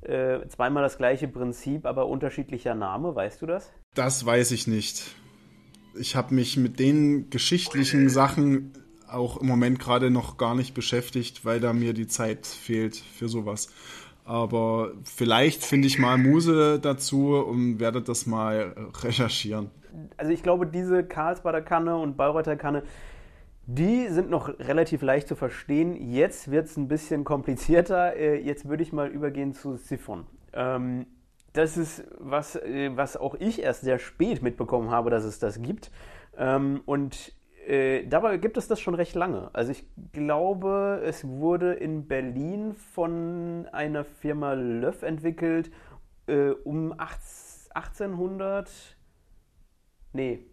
äh, 0.02 0.48
zweimal 0.48 0.84
das 0.84 1.00
gleiche 1.00 1.28
Prinzip, 1.28 1.88
aber 1.88 2.08
unterschiedlicher 2.08 2.76
Name? 2.76 3.16
Weißt 3.16 3.42
du 3.42 3.48
das? 3.48 3.74
Das 3.96 4.28
weiß 4.28 4.52
ich 4.52 4.68
nicht. 4.68 5.16
Ich 5.98 6.16
habe 6.16 6.36
mich 6.36 6.56
mit 6.56 6.78
den 6.80 7.32
geschichtlichen 7.32 8.10
Sachen 8.10 8.74
auch 9.08 9.38
im 9.38 9.48
Moment 9.48 9.80
gerade 9.80 10.12
noch 10.12 10.38
gar 10.38 10.54
nicht 10.54 10.74
beschäftigt, 10.74 11.46
weil 11.46 11.60
da 11.60 11.74
mir 11.74 11.94
die 11.94 12.08
Zeit 12.08 12.46
fehlt 12.46 12.96
für 12.96 13.30
sowas. 13.30 13.70
Aber 14.26 14.92
vielleicht 15.04 15.64
finde 15.64 15.88
ich 15.88 16.00
mal 16.00 16.18
Muse 16.18 16.80
dazu 16.80 17.36
und 17.36 17.80
werde 17.80 18.02
das 18.02 18.26
mal 18.26 18.76
recherchieren. 19.02 19.70
Also 20.18 20.32
ich 20.32 20.44
glaube, 20.44 20.68
diese 20.68 21.04
Karlsbader 21.04 21.62
Kanne 21.62 21.96
und 21.96 22.18
Bayreuther 22.18 22.58
Kanne, 22.58 22.84
Die 23.68 24.08
sind 24.10 24.30
noch 24.30 24.48
relativ 24.60 25.02
leicht 25.02 25.28
zu 25.28 25.36
verstehen. 25.36 25.96
Jetzt 26.12 26.52
wird 26.52 26.68
es 26.68 26.78
ein 26.78 26.88
bisschen 26.88 27.24
komplizierter. 27.24 28.16
Äh, 28.16 28.40
jetzt 28.42 28.68
würde 28.70 28.84
ich 28.84 28.94
mal 28.94 29.08
übergehen 29.08 29.54
zu 29.54 29.76
Siphon. 29.76 30.26
Ähm, 30.54 31.08
das 31.54 31.76
ist 31.76 32.04
was, 32.20 32.56
äh, 32.58 32.92
was 32.96 33.18
auch 33.18 33.34
ich 33.40 33.64
erst 33.64 33.82
sehr 33.82 33.98
spät 33.98 34.44
mitbekommen 34.44 34.92
habe, 34.92 35.10
dass 35.10 35.24
es 35.24 35.40
das 35.40 35.62
gibt. 35.64 35.90
Ähm, 36.38 36.82
und 36.86 37.34
äh, 37.66 38.06
dabei 38.06 38.38
gibt 38.38 38.58
es 38.58 38.68
das 38.68 38.80
schon 38.80 38.94
recht 38.96 39.16
lange. 39.16 39.50
Also 39.54 39.72
ich 39.72 39.86
glaube, 40.14 41.02
es 41.04 41.26
wurde 41.26 41.74
in 41.74 42.08
Berlin 42.08 42.76
von 42.94 43.68
einer 43.72 44.04
Firma 44.04 44.54
Löff 44.54 45.02
entwickelt 45.02 45.72
äh, 46.28 46.50
um 46.50 46.94
1800. 46.94 48.70
Nee, 50.14 50.46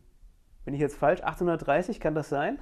bin 0.64 0.74
ich 0.74 0.80
jetzt 0.80 0.96
falsch? 0.96 1.20
1830, 1.20 2.00
kann 2.00 2.14
das 2.14 2.28
sein? 2.28 2.58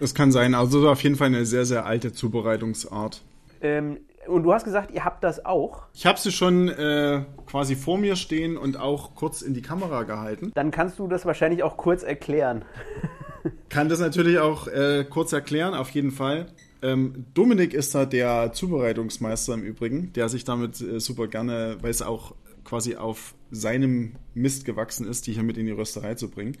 Das 0.00 0.14
kann 0.14 0.30
sein. 0.32 0.54
Also 0.54 0.88
auf 0.88 1.02
jeden 1.02 1.16
Fall 1.16 1.28
eine 1.28 1.44
sehr, 1.44 1.64
sehr 1.64 1.84
alte 1.84 2.12
Zubereitungsart. 2.12 3.22
Ähm, 3.60 3.98
und 4.26 4.44
du 4.44 4.52
hast 4.52 4.64
gesagt, 4.64 4.92
ihr 4.92 5.04
habt 5.04 5.24
das 5.24 5.44
auch. 5.44 5.84
Ich 5.92 6.06
habe 6.06 6.18
sie 6.18 6.30
schon 6.30 6.68
äh, 6.68 7.24
quasi 7.46 7.74
vor 7.74 7.98
mir 7.98 8.16
stehen 8.16 8.56
und 8.56 8.78
auch 8.78 9.14
kurz 9.14 9.42
in 9.42 9.54
die 9.54 9.62
Kamera 9.62 10.04
gehalten. 10.04 10.52
Dann 10.54 10.70
kannst 10.70 10.98
du 10.98 11.08
das 11.08 11.26
wahrscheinlich 11.26 11.62
auch 11.62 11.76
kurz 11.76 12.02
erklären. 12.02 12.64
Kann 13.68 13.88
das 13.88 14.00
natürlich 14.00 14.38
auch 14.38 14.68
äh, 14.68 15.04
kurz 15.08 15.32
erklären, 15.32 15.74
auf 15.74 15.90
jeden 15.90 16.10
Fall. 16.10 16.46
Ähm, 16.82 17.26
Dominik 17.34 17.74
ist 17.74 17.94
da 17.94 18.06
der 18.06 18.52
Zubereitungsmeister 18.52 19.54
im 19.54 19.62
Übrigen, 19.62 20.12
der 20.12 20.28
sich 20.28 20.44
damit 20.44 20.80
äh, 20.80 21.00
super 21.00 21.28
gerne, 21.28 21.78
weil 21.80 21.90
es 21.90 22.02
auch 22.02 22.34
quasi 22.64 22.96
auf 22.96 23.34
seinem 23.50 24.16
Mist 24.34 24.64
gewachsen 24.64 25.06
ist, 25.06 25.26
die 25.26 25.32
hier 25.32 25.42
mit 25.42 25.58
in 25.58 25.66
die 25.66 25.72
Rösterei 25.72 26.14
zu 26.14 26.28
bringen. 26.28 26.56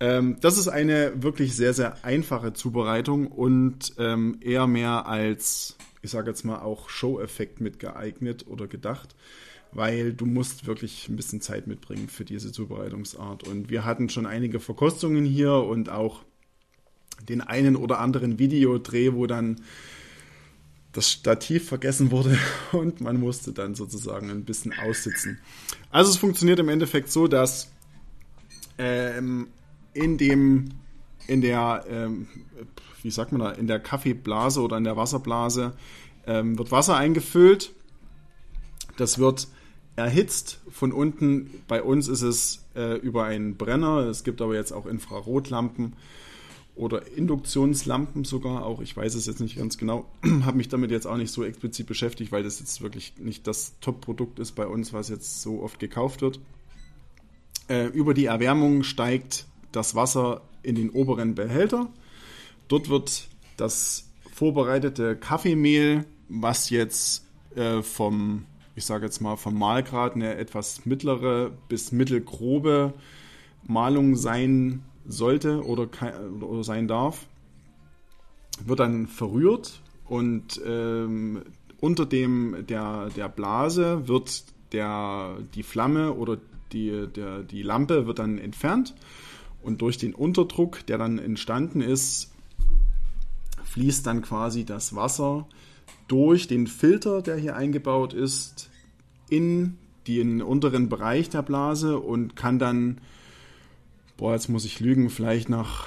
Ähm, 0.00 0.36
das 0.40 0.58
ist 0.58 0.68
eine 0.68 1.22
wirklich 1.22 1.56
sehr, 1.56 1.72
sehr 1.72 2.04
einfache 2.04 2.52
Zubereitung 2.52 3.28
und 3.28 3.94
ähm, 3.98 4.38
eher 4.40 4.66
mehr 4.66 5.06
als, 5.06 5.76
ich 6.02 6.10
sage 6.10 6.30
jetzt 6.30 6.44
mal, 6.44 6.58
auch 6.58 6.88
Show-Effekt 6.88 7.60
mit 7.60 7.78
geeignet 7.78 8.46
oder 8.46 8.66
gedacht, 8.66 9.14
weil 9.72 10.12
du 10.12 10.26
musst 10.26 10.66
wirklich 10.66 11.08
ein 11.08 11.16
bisschen 11.16 11.40
Zeit 11.40 11.66
mitbringen 11.66 12.08
für 12.08 12.24
diese 12.24 12.52
Zubereitungsart. 12.52 13.46
Und 13.46 13.70
wir 13.70 13.84
hatten 13.84 14.08
schon 14.08 14.26
einige 14.26 14.60
Verkostungen 14.60 15.24
hier 15.24 15.52
und 15.54 15.88
auch 15.90 16.22
den 17.28 17.40
einen 17.40 17.76
oder 17.76 18.00
anderen 18.00 18.38
Videodreh, 18.38 19.12
wo 19.12 19.26
dann 19.26 19.56
das 20.92 21.10
Stativ 21.10 21.68
vergessen 21.68 22.10
wurde 22.10 22.38
und 22.72 23.00
man 23.00 23.20
musste 23.20 23.52
dann 23.52 23.74
sozusagen 23.74 24.30
ein 24.30 24.44
bisschen 24.44 24.72
aussitzen. 24.72 25.38
Also 25.90 26.10
es 26.10 26.16
funktioniert 26.16 26.58
im 26.58 26.68
Endeffekt 26.68 27.10
so, 27.10 27.28
dass 27.28 27.70
ähm, 28.78 29.48
in 29.92 30.18
dem, 30.18 30.70
in 31.26 31.40
der, 31.40 31.84
ähm, 31.88 32.28
wie 33.02 33.10
sagt 33.10 33.32
man 33.32 33.40
da, 33.40 33.50
in 33.52 33.66
der 33.66 33.80
Kaffeeblase 33.80 34.60
oder 34.60 34.76
in 34.76 34.84
der 34.84 34.96
Wasserblase 34.96 35.74
ähm, 36.26 36.58
wird 36.58 36.70
Wasser 36.70 36.96
eingefüllt. 36.96 37.72
Das 38.96 39.18
wird 39.18 39.48
erhitzt. 39.96 40.60
Von 40.70 40.92
unten, 40.92 41.50
bei 41.68 41.82
uns 41.82 42.08
ist 42.08 42.22
es 42.22 42.64
äh, 42.74 42.96
über 42.98 43.24
einen 43.24 43.56
Brenner. 43.56 43.98
Es 44.06 44.24
gibt 44.24 44.42
aber 44.42 44.54
jetzt 44.54 44.72
auch 44.72 44.86
Infrarotlampen 44.86 45.94
oder 46.74 47.10
Induktionslampen 47.16 48.24
sogar 48.24 48.64
auch. 48.64 48.82
Ich 48.82 48.94
weiß 48.94 49.14
es 49.14 49.26
jetzt 49.26 49.40
nicht 49.40 49.56
ganz 49.56 49.78
genau. 49.78 50.06
Habe 50.44 50.58
mich 50.58 50.68
damit 50.68 50.90
jetzt 50.90 51.06
auch 51.06 51.16
nicht 51.16 51.32
so 51.32 51.42
explizit 51.42 51.86
beschäftigt, 51.86 52.30
weil 52.32 52.42
das 52.42 52.60
jetzt 52.60 52.82
wirklich 52.82 53.14
nicht 53.18 53.46
das 53.46 53.74
Top-Produkt 53.80 54.38
ist 54.38 54.52
bei 54.52 54.66
uns, 54.66 54.92
was 54.92 55.08
jetzt 55.08 55.40
so 55.40 55.62
oft 55.62 55.78
gekauft 55.78 56.20
wird. 56.20 56.38
Äh, 57.68 57.86
über 57.86 58.14
die 58.14 58.26
Erwärmung 58.26 58.82
steigt 58.82 59.46
das 59.72 59.94
Wasser 59.94 60.42
in 60.62 60.74
den 60.74 60.90
oberen 60.90 61.34
Behälter. 61.34 61.88
Dort 62.68 62.88
wird 62.88 63.28
das 63.56 64.08
vorbereitete 64.32 65.16
Kaffeemehl, 65.16 66.04
was 66.28 66.68
jetzt 66.70 67.24
äh, 67.54 67.82
vom, 67.82 68.44
ich 68.76 68.84
sage 68.84 69.06
jetzt 69.06 69.20
mal, 69.20 69.36
vom 69.36 69.58
Mahlgrad 69.58 70.14
eine 70.14 70.36
etwas 70.36 70.84
mittlere 70.84 71.50
bis 71.68 71.92
mittelgrobe 71.92 72.92
Malung 73.66 74.14
sein 74.16 74.84
sollte 75.06 75.64
oder, 75.64 75.88
oder 76.40 76.62
sein 76.62 76.86
darf, 76.86 77.26
wird 78.64 78.80
dann 78.80 79.06
verrührt 79.06 79.80
und 80.04 80.60
ähm, 80.64 81.42
unter 81.80 82.06
dem 82.06 82.66
der, 82.68 83.08
der 83.16 83.28
Blase 83.28 84.08
wird 84.08 84.44
der, 84.72 85.38
die 85.54 85.62
Flamme 85.62 86.12
oder 86.12 86.38
die, 86.72 87.06
der, 87.08 87.42
die 87.42 87.62
Lampe 87.62 88.06
wird 88.06 88.18
dann 88.18 88.38
entfernt 88.38 88.94
und 89.62 89.80
durch 89.80 89.96
den 89.96 90.14
Unterdruck, 90.14 90.84
der 90.86 90.98
dann 90.98 91.18
entstanden 91.18 91.80
ist, 91.80 92.32
fließt 93.64 94.06
dann 94.06 94.22
quasi 94.22 94.64
das 94.64 94.94
Wasser 94.94 95.46
durch 96.08 96.46
den 96.46 96.66
Filter, 96.66 97.22
der 97.22 97.36
hier 97.36 97.56
eingebaut 97.56 98.12
ist, 98.12 98.70
in 99.28 99.78
den 100.06 100.40
unteren 100.42 100.88
Bereich 100.88 101.30
der 101.30 101.42
Blase 101.42 101.98
und 101.98 102.36
kann 102.36 102.58
dann, 102.58 102.98
boah, 104.16 104.34
jetzt 104.34 104.48
muss 104.48 104.64
ich 104.64 104.80
lügen, 104.80 105.10
vielleicht 105.10 105.48
nach 105.48 105.86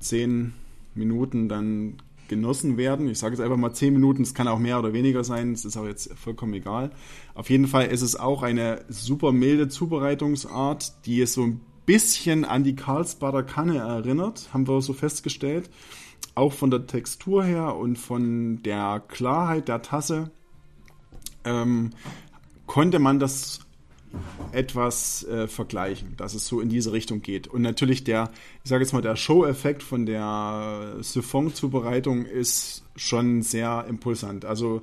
zehn 0.00 0.52
Minuten 0.94 1.48
dann 1.48 1.98
genossen 2.28 2.76
werden. 2.76 3.08
Ich 3.08 3.18
sage 3.18 3.34
jetzt 3.34 3.42
einfach 3.42 3.56
mal 3.56 3.72
zehn 3.72 3.92
Minuten, 3.92 4.22
es 4.22 4.34
kann 4.34 4.48
auch 4.48 4.58
mehr 4.58 4.78
oder 4.78 4.92
weniger 4.92 5.22
sein, 5.22 5.52
es 5.52 5.64
ist 5.64 5.76
auch 5.76 5.86
jetzt 5.86 6.12
vollkommen 6.14 6.54
egal. 6.54 6.90
Auf 7.34 7.50
jeden 7.50 7.68
Fall 7.68 7.86
ist 7.86 8.02
es 8.02 8.16
auch 8.16 8.42
eine 8.42 8.84
super 8.88 9.30
milde 9.32 9.68
Zubereitungsart, 9.68 11.06
die 11.06 11.20
es 11.20 11.34
so 11.34 11.44
ein 11.44 11.60
bisschen 11.86 12.44
an 12.44 12.64
die 12.64 12.74
Karlsbader 12.74 13.44
Kanne 13.44 13.78
erinnert, 13.78 14.48
haben 14.52 14.66
wir 14.66 14.80
so 14.82 14.92
festgestellt. 14.92 15.70
Auch 16.34 16.52
von 16.52 16.70
der 16.70 16.86
Textur 16.86 17.44
her 17.44 17.76
und 17.76 17.96
von 17.96 18.62
der 18.62 19.02
Klarheit 19.08 19.68
der 19.68 19.82
Tasse 19.82 20.30
ähm, 21.44 21.90
konnte 22.66 22.98
man 22.98 23.18
das 23.18 23.60
etwas 24.52 25.24
äh, 25.24 25.48
vergleichen, 25.48 26.14
dass 26.16 26.34
es 26.34 26.46
so 26.46 26.60
in 26.60 26.68
diese 26.68 26.92
Richtung 26.92 27.22
geht. 27.22 27.48
Und 27.48 27.62
natürlich 27.62 28.04
der, 28.04 28.30
ich 28.64 28.70
sage 28.70 28.82
jetzt 28.82 28.92
mal, 28.92 29.02
der 29.02 29.16
Show-Effekt 29.16 29.82
von 29.82 30.06
der 30.06 30.96
Siphon-Zubereitung 31.00 32.24
ist 32.24 32.84
schon 32.94 33.42
sehr 33.42 33.84
impulsant. 33.88 34.44
Also 34.44 34.82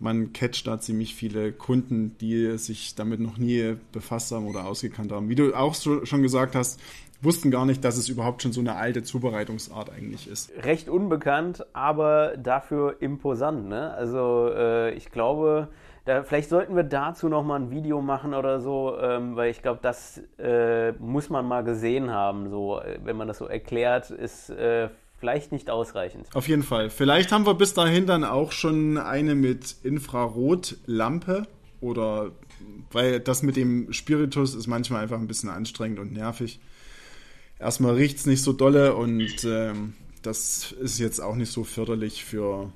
man 0.00 0.32
catcht 0.32 0.66
da 0.66 0.80
ziemlich 0.80 1.14
viele 1.14 1.52
Kunden, 1.52 2.16
die 2.20 2.58
sich 2.58 2.94
damit 2.94 3.20
noch 3.20 3.38
nie 3.38 3.76
befasst 3.92 4.32
haben 4.32 4.46
oder 4.46 4.66
ausgekannt 4.66 5.12
haben. 5.12 5.28
Wie 5.28 5.34
du 5.34 5.54
auch 5.54 5.74
so, 5.74 6.04
schon 6.04 6.22
gesagt 6.22 6.54
hast, 6.54 6.80
wussten 7.24 7.50
gar 7.50 7.66
nicht, 7.66 7.84
dass 7.84 7.96
es 7.96 8.08
überhaupt 8.08 8.42
schon 8.42 8.52
so 8.52 8.60
eine 8.60 8.76
alte 8.76 9.02
Zubereitungsart 9.02 9.90
eigentlich 9.90 10.28
ist. 10.28 10.52
Recht 10.62 10.88
unbekannt, 10.88 11.64
aber 11.72 12.36
dafür 12.36 12.96
imposant. 13.00 13.68
Ne? 13.68 13.92
Also 13.94 14.50
äh, 14.54 14.92
ich 14.94 15.10
glaube, 15.10 15.68
da, 16.04 16.22
vielleicht 16.22 16.50
sollten 16.50 16.76
wir 16.76 16.82
dazu 16.82 17.28
noch 17.28 17.42
mal 17.42 17.60
ein 17.60 17.70
Video 17.70 18.02
machen 18.02 18.34
oder 18.34 18.60
so, 18.60 18.96
ähm, 19.00 19.36
weil 19.36 19.50
ich 19.50 19.62
glaube, 19.62 19.80
das 19.82 20.20
äh, 20.38 20.92
muss 20.92 21.30
man 21.30 21.46
mal 21.46 21.64
gesehen 21.64 22.10
haben. 22.10 22.50
So, 22.50 22.80
äh, 22.80 22.98
wenn 23.02 23.16
man 23.16 23.26
das 23.26 23.38
so 23.38 23.46
erklärt, 23.46 24.10
ist 24.10 24.50
äh, 24.50 24.90
vielleicht 25.18 25.52
nicht 25.52 25.70
ausreichend. 25.70 26.26
Auf 26.34 26.46
jeden 26.48 26.62
Fall. 26.62 26.90
Vielleicht 26.90 27.32
haben 27.32 27.46
wir 27.46 27.54
bis 27.54 27.72
dahin 27.72 28.06
dann 28.06 28.24
auch 28.24 28.52
schon 28.52 28.98
eine 28.98 29.34
mit 29.34 29.76
Infrarotlampe 29.82 31.46
oder 31.80 32.32
weil 32.92 33.20
das 33.20 33.42
mit 33.42 33.56
dem 33.56 33.92
Spiritus 33.92 34.54
ist 34.54 34.66
manchmal 34.66 35.02
einfach 35.02 35.18
ein 35.18 35.26
bisschen 35.26 35.48
anstrengend 35.48 35.98
und 35.98 36.12
nervig. 36.12 36.60
Erstmal 37.58 37.94
riecht 37.94 38.18
es 38.18 38.26
nicht 38.26 38.42
so 38.42 38.52
dolle 38.52 38.94
und 38.94 39.44
ähm, 39.44 39.94
das 40.22 40.72
ist 40.72 40.98
jetzt 40.98 41.20
auch 41.20 41.36
nicht 41.36 41.52
so 41.52 41.64
förderlich 41.64 42.24
für 42.24 42.72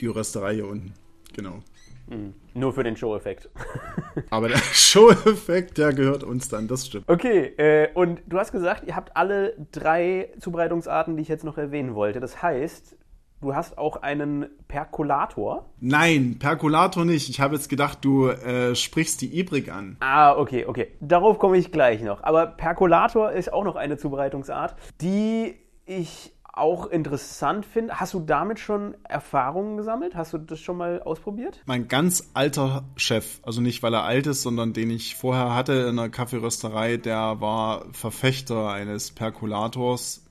die 0.00 0.06
Rösterei 0.06 0.54
hier 0.54 0.68
unten. 0.68 0.94
Genau. 1.34 1.62
Mhm. 2.06 2.34
Nur 2.54 2.72
für 2.72 2.84
den 2.84 2.96
Show-Effekt. 2.96 3.48
Aber 4.30 4.48
der 4.48 4.58
Show-Effekt, 4.72 5.78
der 5.78 5.92
gehört 5.92 6.22
uns 6.22 6.48
dann, 6.48 6.68
das 6.68 6.86
stimmt. 6.86 7.08
Okay, 7.08 7.52
äh, 7.56 7.88
und 7.94 8.22
du 8.26 8.38
hast 8.38 8.52
gesagt, 8.52 8.84
ihr 8.86 8.94
habt 8.94 9.16
alle 9.16 9.56
drei 9.72 10.30
Zubereitungsarten, 10.38 11.16
die 11.16 11.22
ich 11.22 11.28
jetzt 11.28 11.44
noch 11.44 11.58
erwähnen 11.58 11.94
wollte. 11.94 12.20
Das 12.20 12.42
heißt, 12.42 12.96
du 13.44 13.54
hast 13.54 13.76
auch 13.76 14.02
einen 14.02 14.46
Perkulator. 14.68 15.66
Nein, 15.80 16.36
Perkulator 16.38 17.04
nicht. 17.04 17.28
Ich 17.28 17.40
habe 17.40 17.54
jetzt 17.54 17.68
gedacht, 17.68 17.98
du 18.02 18.28
äh, 18.28 18.74
sprichst 18.74 19.20
die 19.20 19.38
Ibrik 19.38 19.70
an. 19.70 19.98
Ah, 20.00 20.32
okay, 20.36 20.64
okay. 20.66 20.92
Darauf 21.00 21.38
komme 21.38 21.58
ich 21.58 21.70
gleich 21.70 22.02
noch. 22.02 22.22
Aber 22.22 22.46
Perkulator 22.46 23.32
ist 23.32 23.52
auch 23.52 23.64
noch 23.64 23.76
eine 23.76 23.98
Zubereitungsart, 23.98 24.74
die 25.00 25.56
ich 25.84 26.32
auch 26.56 26.86
interessant 26.86 27.66
finde. 27.66 28.00
Hast 28.00 28.14
du 28.14 28.20
damit 28.20 28.60
schon 28.60 28.94
Erfahrungen 29.04 29.76
gesammelt? 29.76 30.14
Hast 30.14 30.32
du 30.32 30.38
das 30.38 30.60
schon 30.60 30.76
mal 30.76 31.02
ausprobiert? 31.02 31.60
Mein 31.66 31.88
ganz 31.88 32.30
alter 32.32 32.84
Chef, 32.96 33.40
also 33.42 33.60
nicht 33.60 33.82
weil 33.82 33.92
er 33.92 34.04
alt 34.04 34.26
ist, 34.26 34.42
sondern 34.42 34.72
den 34.72 34.90
ich 34.90 35.16
vorher 35.16 35.54
hatte 35.54 35.72
in 35.72 35.98
einer 35.98 36.08
Kaffeerösterei, 36.08 36.96
der 36.96 37.40
war 37.40 37.86
Verfechter 37.92 38.70
eines 38.70 39.10
Perkulators. 39.10 40.23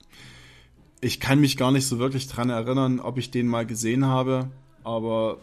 Ich 1.04 1.20
kann 1.20 1.38
mich 1.38 1.58
gar 1.58 1.70
nicht 1.70 1.86
so 1.86 1.98
wirklich 1.98 2.28
dran 2.28 2.48
erinnern, 2.48 2.98
ob 2.98 3.18
ich 3.18 3.30
den 3.30 3.46
mal 3.46 3.66
gesehen 3.66 4.06
habe, 4.06 4.48
aber 4.84 5.36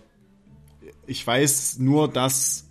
ich 1.05 1.25
weiß 1.25 1.77
nur, 1.77 2.07
dass 2.07 2.67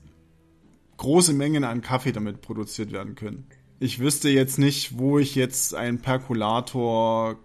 große 0.97 1.33
Mengen 1.33 1.63
an 1.63 1.83
Kaffee 1.83 2.11
damit 2.11 2.41
produziert 2.41 2.91
werden 2.91 3.15
können. 3.15 3.47
Ich 3.79 4.01
wüsste 4.01 4.29
jetzt 4.29 4.59
nicht, 4.59 4.99
wo 4.99 5.21
ich 5.21 5.37
jetzt 5.37 5.73
einen 5.73 6.01
Perkulator 6.01 7.37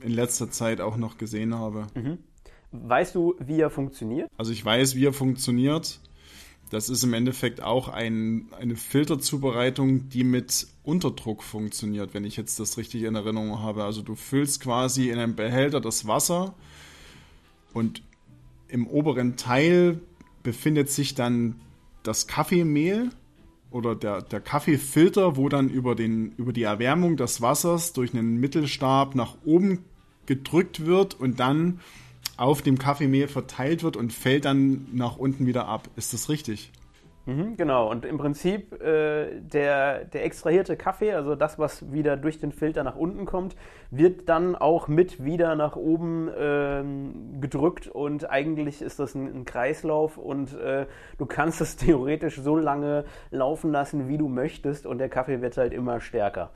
in 0.00 0.12
letzter 0.12 0.50
Zeit 0.50 0.80
auch 0.80 0.96
noch 0.96 1.18
gesehen 1.18 1.54
habe. 1.54 1.88
Mhm. 1.94 2.18
Weißt 2.72 3.14
du, 3.14 3.34
wie 3.40 3.60
er 3.60 3.68
funktioniert? 3.68 4.30
Also 4.38 4.50
ich 4.52 4.64
weiß, 4.64 4.96
wie 4.96 5.04
er 5.04 5.12
funktioniert. 5.12 6.00
Das 6.70 6.88
ist 6.88 7.02
im 7.04 7.12
Endeffekt 7.12 7.62
auch 7.62 7.88
ein, 7.88 8.48
eine 8.58 8.76
Filterzubereitung, 8.76 10.08
die 10.08 10.24
mit 10.24 10.66
Unterdruck 10.82 11.42
funktioniert, 11.42 12.14
wenn 12.14 12.24
ich 12.24 12.36
jetzt 12.36 12.58
das 12.58 12.78
richtig 12.78 13.02
in 13.02 13.14
Erinnerung 13.14 13.60
habe. 13.60 13.84
Also 13.84 14.02
du 14.02 14.14
füllst 14.14 14.60
quasi 14.60 15.10
in 15.10 15.18
einem 15.18 15.36
Behälter 15.36 15.80
das 15.80 16.06
Wasser 16.06 16.54
und 17.72 18.02
im 18.68 18.86
oberen 18.86 19.36
Teil 19.36 20.00
befindet 20.42 20.90
sich 20.90 21.14
dann 21.14 21.60
das 22.02 22.26
Kaffeemehl 22.26 23.10
oder 23.70 23.94
der, 23.94 24.22
der 24.22 24.40
Kaffeefilter, 24.40 25.36
wo 25.36 25.48
dann 25.48 25.68
über, 25.68 25.94
den, 25.94 26.32
über 26.36 26.52
die 26.52 26.62
Erwärmung 26.62 27.16
des 27.16 27.40
Wassers 27.40 27.92
durch 27.92 28.14
einen 28.14 28.38
Mittelstab 28.38 29.14
nach 29.14 29.36
oben 29.44 29.84
gedrückt 30.26 30.86
wird 30.86 31.18
und 31.18 31.40
dann 31.40 31.80
auf 32.36 32.62
dem 32.62 32.78
Kaffeemehl 32.78 33.28
verteilt 33.28 33.82
wird 33.82 33.96
und 33.96 34.12
fällt 34.12 34.44
dann 34.44 34.86
nach 34.92 35.16
unten 35.16 35.46
wieder 35.46 35.66
ab. 35.68 35.88
Ist 35.96 36.12
das 36.12 36.28
richtig? 36.28 36.72
Mhm, 37.26 37.56
genau, 37.56 37.90
und 37.90 38.04
im 38.04 38.18
Prinzip 38.18 38.82
äh, 38.82 39.40
der, 39.40 40.04
der 40.04 40.26
extrahierte 40.26 40.76
Kaffee, 40.76 41.14
also 41.14 41.34
das, 41.34 41.58
was 41.58 41.90
wieder 41.90 42.18
durch 42.18 42.38
den 42.38 42.52
Filter 42.52 42.84
nach 42.84 42.96
unten 42.96 43.24
kommt, 43.24 43.56
wird 43.90 44.28
dann 44.28 44.54
auch 44.54 44.88
mit 44.88 45.24
wieder 45.24 45.54
nach 45.54 45.74
oben 45.74 46.28
äh, 46.28 46.84
gedrückt 47.40 47.88
und 47.88 48.28
eigentlich 48.28 48.82
ist 48.82 48.98
das 48.98 49.14
ein, 49.14 49.26
ein 49.34 49.44
Kreislauf 49.46 50.18
und 50.18 50.54
äh, 50.58 50.84
du 51.16 51.24
kannst 51.24 51.62
es 51.62 51.76
theoretisch 51.78 52.36
so 52.42 52.56
lange 52.56 53.06
laufen 53.30 53.72
lassen, 53.72 54.06
wie 54.06 54.18
du 54.18 54.28
möchtest 54.28 54.84
und 54.84 54.98
der 54.98 55.08
Kaffee 55.08 55.40
wird 55.40 55.56
halt 55.56 55.72
immer 55.72 56.00
stärker. 56.00 56.50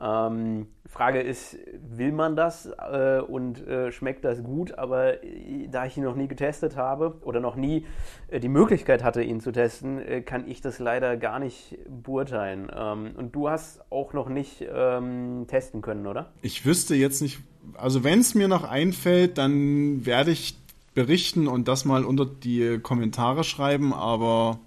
Ähm, 0.00 0.68
Frage 0.94 1.20
ist, 1.20 1.56
will 1.80 2.12
man 2.12 2.36
das 2.36 2.66
äh, 2.66 3.18
und 3.18 3.66
äh, 3.66 3.90
schmeckt 3.90 4.24
das 4.24 4.44
gut? 4.44 4.78
Aber 4.78 5.24
äh, 5.24 5.66
da 5.68 5.86
ich 5.86 5.96
ihn 5.96 6.04
noch 6.04 6.14
nie 6.14 6.28
getestet 6.28 6.76
habe 6.76 7.16
oder 7.22 7.40
noch 7.40 7.56
nie 7.56 7.84
äh, 8.28 8.38
die 8.38 8.48
Möglichkeit 8.48 9.02
hatte, 9.02 9.20
ihn 9.20 9.40
zu 9.40 9.50
testen, 9.50 9.98
äh, 9.98 10.20
kann 10.22 10.48
ich 10.48 10.60
das 10.60 10.78
leider 10.78 11.16
gar 11.16 11.40
nicht 11.40 11.76
beurteilen. 11.88 12.70
Ähm, 12.72 13.10
und 13.16 13.34
du 13.34 13.48
hast 13.48 13.80
auch 13.90 14.12
noch 14.12 14.28
nicht 14.28 14.64
ähm, 14.72 15.46
testen 15.48 15.82
können, 15.82 16.06
oder? 16.06 16.32
Ich 16.42 16.64
wüsste 16.64 16.94
jetzt 16.94 17.22
nicht, 17.22 17.40
also 17.76 18.04
wenn 18.04 18.20
es 18.20 18.36
mir 18.36 18.46
noch 18.46 18.62
einfällt, 18.62 19.36
dann 19.36 20.06
werde 20.06 20.30
ich 20.30 20.56
berichten 20.94 21.48
und 21.48 21.66
das 21.66 21.84
mal 21.84 22.04
unter 22.04 22.24
die 22.24 22.78
Kommentare 22.78 23.42
schreiben, 23.42 23.92
aber 23.92 24.60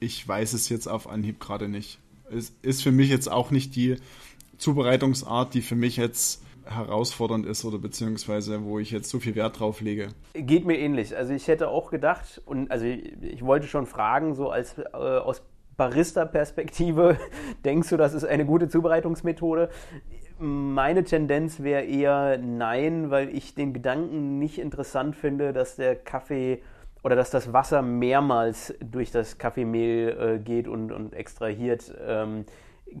ich 0.00 0.26
weiß 0.26 0.54
es 0.54 0.70
jetzt 0.70 0.86
auf 0.86 1.06
Anhieb 1.06 1.38
gerade 1.38 1.68
nicht. 1.68 1.98
Es 2.30 2.54
ist 2.62 2.82
für 2.82 2.92
mich 2.92 3.10
jetzt 3.10 3.30
auch 3.30 3.50
nicht 3.50 3.76
die 3.76 3.96
Zubereitungsart, 4.58 5.54
die 5.54 5.62
für 5.62 5.76
mich 5.76 5.96
jetzt 5.96 6.42
herausfordernd 6.64 7.46
ist 7.46 7.64
oder 7.64 7.78
beziehungsweise 7.78 8.64
wo 8.64 8.78
ich 8.78 8.90
jetzt 8.90 9.08
so 9.08 9.20
viel 9.20 9.34
Wert 9.34 9.60
drauf 9.60 9.80
lege. 9.80 10.08
Geht 10.34 10.66
mir 10.66 10.78
ähnlich. 10.78 11.16
Also 11.16 11.32
ich 11.32 11.46
hätte 11.48 11.68
auch 11.68 11.90
gedacht 11.90 12.42
und 12.44 12.70
also 12.70 12.84
ich, 12.84 13.12
ich 13.22 13.44
wollte 13.44 13.66
schon 13.66 13.86
fragen, 13.86 14.34
so 14.34 14.50
als 14.50 14.76
äh, 14.78 14.82
aus 14.92 15.42
Barista-Perspektive, 15.76 17.18
denkst 17.64 17.90
du, 17.90 17.96
das 17.96 18.14
ist 18.14 18.24
eine 18.24 18.44
gute 18.46 18.68
Zubereitungsmethode? 18.68 19.68
Meine 20.38 21.04
Tendenz 21.04 21.62
wäre 21.62 21.84
eher 21.84 22.38
nein, 22.38 23.10
weil 23.10 23.34
ich 23.34 23.54
den 23.54 23.72
Gedanken 23.72 24.38
nicht 24.38 24.58
interessant 24.58 25.16
finde, 25.16 25.52
dass 25.52 25.76
der 25.76 25.96
Kaffee 25.96 26.62
oder 27.02 27.14
dass 27.14 27.30
das 27.30 27.52
Wasser 27.52 27.82
mehrmals 27.82 28.74
durch 28.80 29.10
das 29.12 29.38
Kaffeemehl 29.38 30.08
äh, 30.08 30.38
geht 30.42 30.66
und, 30.66 30.92
und 30.92 31.14
extrahiert. 31.14 31.94
Ähm, 32.04 32.44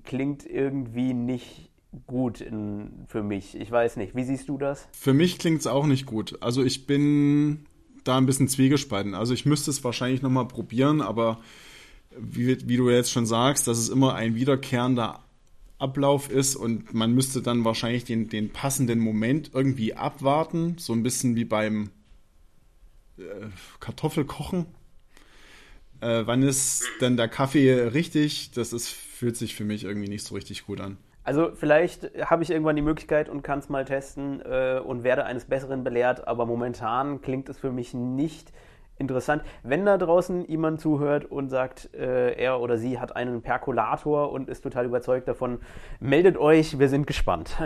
klingt 0.04 0.46
irgendwie 0.46 1.14
nicht 1.14 1.70
gut 2.06 2.40
in, 2.40 3.06
für 3.06 3.22
mich. 3.22 3.54
Ich 3.54 3.70
weiß 3.70 3.96
nicht. 3.96 4.14
Wie 4.14 4.24
siehst 4.24 4.48
du 4.48 4.58
das? 4.58 4.88
Für 4.92 5.14
mich 5.14 5.38
klingt 5.38 5.60
es 5.60 5.66
auch 5.66 5.86
nicht 5.86 6.06
gut. 6.06 6.36
Also 6.42 6.64
ich 6.64 6.86
bin 6.86 7.66
da 8.04 8.18
ein 8.18 8.26
bisschen 8.26 8.48
zwiegespalten. 8.48 9.14
Also 9.14 9.34
ich 9.34 9.46
müsste 9.46 9.70
es 9.70 9.82
wahrscheinlich 9.82 10.22
nochmal 10.22 10.46
probieren, 10.48 11.00
aber 11.00 11.40
wie, 12.18 12.68
wie 12.68 12.76
du 12.76 12.90
jetzt 12.90 13.10
schon 13.10 13.26
sagst, 13.26 13.66
dass 13.66 13.78
es 13.78 13.88
immer 13.88 14.14
ein 14.14 14.34
wiederkehrender 14.34 15.20
Ablauf 15.78 16.30
ist 16.30 16.56
und 16.56 16.94
man 16.94 17.12
müsste 17.12 17.42
dann 17.42 17.64
wahrscheinlich 17.64 18.04
den, 18.04 18.28
den 18.28 18.50
passenden 18.50 18.98
Moment 18.98 19.50
irgendwie 19.52 19.94
abwarten. 19.94 20.76
So 20.78 20.92
ein 20.92 21.02
bisschen 21.02 21.36
wie 21.36 21.44
beim 21.44 21.90
äh, 23.18 23.22
Kartoffelkochen. 23.80 24.66
Äh, 26.00 26.22
wann 26.26 26.42
ist 26.42 26.84
denn 27.00 27.16
der 27.16 27.28
Kaffee 27.28 27.72
richtig? 27.72 28.52
Das 28.52 28.72
ist 28.72 28.94
fühlt 29.16 29.36
sich 29.36 29.54
für 29.54 29.64
mich 29.64 29.84
irgendwie 29.84 30.08
nicht 30.08 30.24
so 30.24 30.34
richtig 30.34 30.66
gut 30.66 30.80
an. 30.80 30.98
Also 31.24 31.50
vielleicht 31.54 32.10
habe 32.24 32.42
ich 32.42 32.50
irgendwann 32.50 32.76
die 32.76 32.82
Möglichkeit 32.82 33.28
und 33.28 33.42
kann 33.42 33.58
es 33.58 33.68
mal 33.68 33.84
testen 33.84 34.40
äh, 34.42 34.78
und 34.78 35.02
werde 35.02 35.24
eines 35.24 35.46
Besseren 35.46 35.82
belehrt, 35.82 36.28
aber 36.28 36.46
momentan 36.46 37.20
klingt 37.20 37.48
es 37.48 37.58
für 37.58 37.72
mich 37.72 37.94
nicht 37.94 38.52
interessant. 38.98 39.42
Wenn 39.62 39.84
da 39.84 39.98
draußen 39.98 40.46
jemand 40.46 40.80
zuhört 40.80 41.24
und 41.24 41.48
sagt, 41.48 41.92
äh, 41.94 42.34
er 42.34 42.60
oder 42.60 42.78
sie 42.78 43.00
hat 43.00 43.16
einen 43.16 43.42
Perkulator 43.42 44.30
und 44.30 44.48
ist 44.48 44.62
total 44.62 44.84
überzeugt 44.84 45.26
davon, 45.26 45.58
meldet 45.98 46.36
euch, 46.36 46.78
wir 46.78 46.88
sind 46.88 47.06
gespannt. 47.06 47.56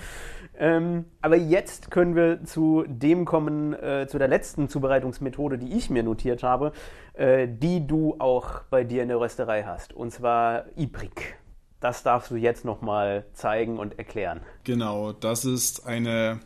ähm, 0.60 1.06
aber 1.22 1.36
jetzt 1.36 1.90
können 1.90 2.14
wir 2.14 2.44
zu 2.44 2.84
dem 2.86 3.24
kommen, 3.24 3.72
äh, 3.72 4.06
zu 4.06 4.18
der 4.18 4.28
letzten 4.28 4.68
Zubereitungsmethode, 4.68 5.56
die 5.56 5.72
ich 5.72 5.88
mir 5.88 6.02
notiert 6.02 6.42
habe, 6.42 6.72
äh, 7.14 7.48
die 7.48 7.86
du 7.86 8.16
auch 8.18 8.60
bei 8.68 8.84
dir 8.84 9.02
in 9.02 9.08
der 9.08 9.18
Rösterei 9.18 9.62
hast, 9.62 9.94
und 9.94 10.12
zwar 10.12 10.66
Ibrik. 10.76 11.38
Das 11.80 12.02
darfst 12.02 12.30
du 12.30 12.36
jetzt 12.36 12.66
nochmal 12.66 13.24
zeigen 13.32 13.78
und 13.78 13.98
erklären. 13.98 14.40
Genau, 14.64 15.12
das 15.12 15.46
ist 15.46 15.86
eine, 15.86 16.40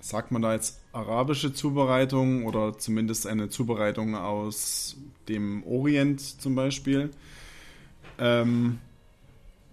sagt 0.00 0.30
man 0.30 0.40
da 0.40 0.52
jetzt, 0.52 0.80
arabische 0.92 1.52
Zubereitung 1.52 2.46
oder 2.46 2.78
zumindest 2.78 3.26
eine 3.26 3.48
Zubereitung 3.48 4.14
aus 4.14 4.96
dem 5.28 5.64
Orient 5.64 6.20
zum 6.20 6.54
Beispiel. 6.54 7.10
Ähm, 8.20 8.78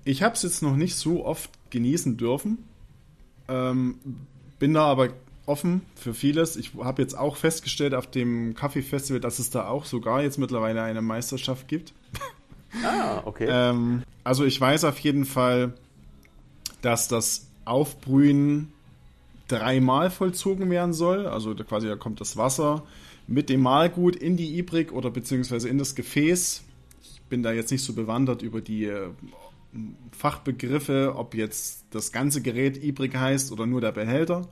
ich 0.06 0.24
habe 0.24 0.34
es 0.34 0.42
jetzt 0.42 0.64
noch 0.64 0.76
nicht 0.76 0.96
so 0.96 1.24
oft 1.24 1.52
genießen 1.70 2.18
dürfen, 2.18 2.68
ähm, 3.48 4.00
bin 4.60 4.74
da 4.74 4.86
aber 4.86 5.10
offen 5.46 5.82
für 5.96 6.14
vieles. 6.14 6.56
Ich 6.56 6.74
habe 6.76 7.02
jetzt 7.02 7.18
auch 7.18 7.36
festgestellt 7.36 7.94
auf 7.94 8.08
dem 8.08 8.56
Kaffee-Festival, 8.56 9.20
dass 9.20 9.40
es 9.40 9.50
da 9.50 9.68
auch 9.68 9.86
sogar 9.86 10.24
jetzt 10.24 10.38
mittlerweile 10.38 10.82
eine 10.82 11.02
Meisterschaft 11.02 11.68
gibt. 11.68 11.94
Ah, 12.84 13.22
okay. 13.24 13.48
ähm, 13.50 14.04
also 14.26 14.44
ich 14.44 14.60
weiß 14.60 14.84
auf 14.84 15.00
jeden 15.00 15.24
Fall, 15.24 15.76
dass 16.82 17.08
das 17.08 17.48
Aufbrühen 17.64 18.74
dreimal 19.48 20.12
vollzogen 20.12 20.70
werden 20.70 20.92
soll. 20.92 21.26
Also 21.26 21.56
quasi 21.56 21.88
da 21.88 21.96
kommt 21.96 22.20
das 22.20 22.36
Wasser 22.36 22.84
mit 23.28 23.50
dem 23.50 23.62
Mahlgut 23.62 24.16
in 24.16 24.36
die 24.36 24.58
Ibrik 24.58 24.92
oder 24.92 25.10
beziehungsweise 25.10 25.70
in 25.70 25.78
das 25.78 25.96
Gefäß. 25.96 26.64
Ich 27.02 27.22
bin 27.30 27.44
da 27.44 27.52
jetzt 27.54 27.72
nicht 27.72 27.84
so 27.84 27.94
bewandert 27.94 28.42
über 28.42 28.62
die 28.62 28.86
äh, 28.86 29.10
Fachbegriffe, 30.12 31.14
ob 31.16 31.36
jetzt 31.36 31.86
das 31.92 32.12
ganze 32.12 32.42
Gerät 32.42 32.82
Ibrik 32.84 33.16
heißt 33.16 33.52
oder 33.52 33.66
nur 33.66 33.82
der 33.82 33.92
Behälter. 33.92 34.48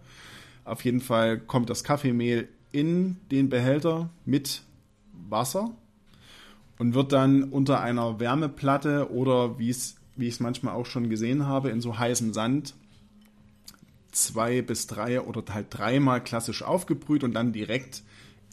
Auf 0.65 0.83
jeden 0.83 1.01
Fall 1.01 1.39
kommt 1.39 1.69
das 1.69 1.83
Kaffeemehl 1.83 2.47
in 2.71 3.17
den 3.31 3.49
Behälter 3.49 4.09
mit 4.25 4.63
Wasser 5.29 5.71
und 6.77 6.93
wird 6.93 7.11
dann 7.11 7.43
unter 7.43 7.81
einer 7.81 8.19
Wärmeplatte 8.19 9.11
oder 9.11 9.59
wie 9.59 9.69
es 9.69 9.97
wie 10.15 10.27
ich 10.27 10.35
es 10.35 10.39
manchmal 10.39 10.75
auch 10.75 10.85
schon 10.85 11.09
gesehen 11.09 11.47
habe, 11.47 11.69
in 11.69 11.81
so 11.81 11.97
heißem 11.97 12.33
Sand 12.33 12.75
zwei 14.11 14.61
bis 14.61 14.85
drei 14.87 15.21
oder 15.21 15.43
halt 15.53 15.67
dreimal 15.71 16.23
klassisch 16.23 16.61
aufgebrüht 16.61 17.23
und 17.23 17.33
dann 17.33 17.51
direkt 17.51 18.03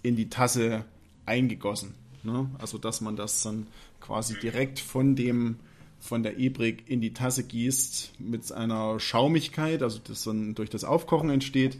in 0.02 0.16
die 0.16 0.30
Tasse 0.30 0.84
eingegossen. 1.26 1.94
Ne? 2.22 2.50
Also 2.58 2.78
dass 2.78 3.00
man 3.02 3.16
das 3.16 3.42
dann 3.42 3.66
quasi 4.00 4.38
direkt 4.38 4.78
von 4.78 5.16
dem 5.16 5.56
von 6.00 6.22
der 6.22 6.38
Ebrig 6.38 6.84
in 6.86 7.00
die 7.00 7.12
Tasse 7.12 7.44
gießt 7.44 8.14
mit 8.18 8.50
einer 8.52 8.98
Schaumigkeit, 8.98 9.82
also 9.82 10.00
das 10.02 10.24
dann 10.24 10.54
durch 10.54 10.70
das 10.70 10.84
Aufkochen 10.84 11.30
entsteht. 11.30 11.78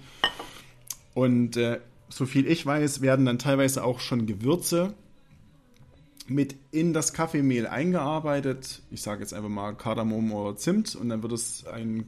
Und 1.15 1.57
äh, 1.57 1.81
so 2.09 2.27
viel 2.27 2.47
ich 2.47 2.65
weiß, 2.65 3.01
werden 3.01 3.27
dann 3.27 3.39
teilweise 3.39 3.83
auch 3.83 4.01
schon 4.01 4.27
Gewürze 4.27 4.95
mit 6.29 6.55
in 6.71 6.93
das 6.93 7.13
Kaffeemehl 7.13 7.67
eingearbeitet. 7.67 8.83
Ich 8.91 9.03
sage 9.03 9.23
jetzt 9.23 9.35
einfach 9.35 9.49
mal 9.49 9.73
Kardamom 9.73 10.33
oder 10.33 10.57
Zimt 10.57 10.95
und 10.95 11.09
dann 11.09 11.23
wird 11.23 11.33
es 11.33 11.67
ein 11.67 12.05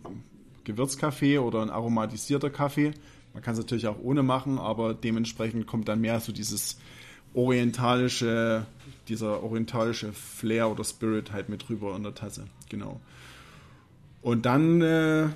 Gewürzkaffee 0.64 1.38
oder 1.38 1.62
ein 1.62 1.70
aromatisierter 1.70 2.51
Kaffee. 2.51 2.92
Man 3.35 3.42
kann 3.42 3.55
es 3.55 3.61
natürlich 3.61 3.88
auch 3.88 3.98
ohne 4.01 4.22
machen, 4.22 4.59
aber 4.59 4.94
dementsprechend 4.94 5.66
kommt 5.66 5.88
dann 5.88 6.01
mehr 6.01 6.20
so 6.20 6.33
dieses 6.33 6.79
orientalische, 7.35 8.66
dieser 9.09 9.43
orientalische 9.43 10.12
Flair 10.12 10.71
oder 10.71 10.85
Spirit 10.85 11.33
halt 11.33 11.49
mit 11.49 11.69
rüber 11.69 11.95
in 11.97 12.03
der 12.03 12.15
Tasse. 12.15 12.47
Genau. 12.69 13.01
Und 14.23 14.47
dann 14.47 14.81
äh, 14.81 15.29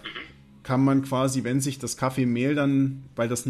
kann 0.63 0.85
man 0.85 1.03
quasi, 1.03 1.45
wenn 1.45 1.61
sich 1.61 1.79
das 1.79 1.97
Kaffeemehl 1.97 2.55
dann, 2.55 3.05
weil 3.17 3.29
das, 3.29 3.49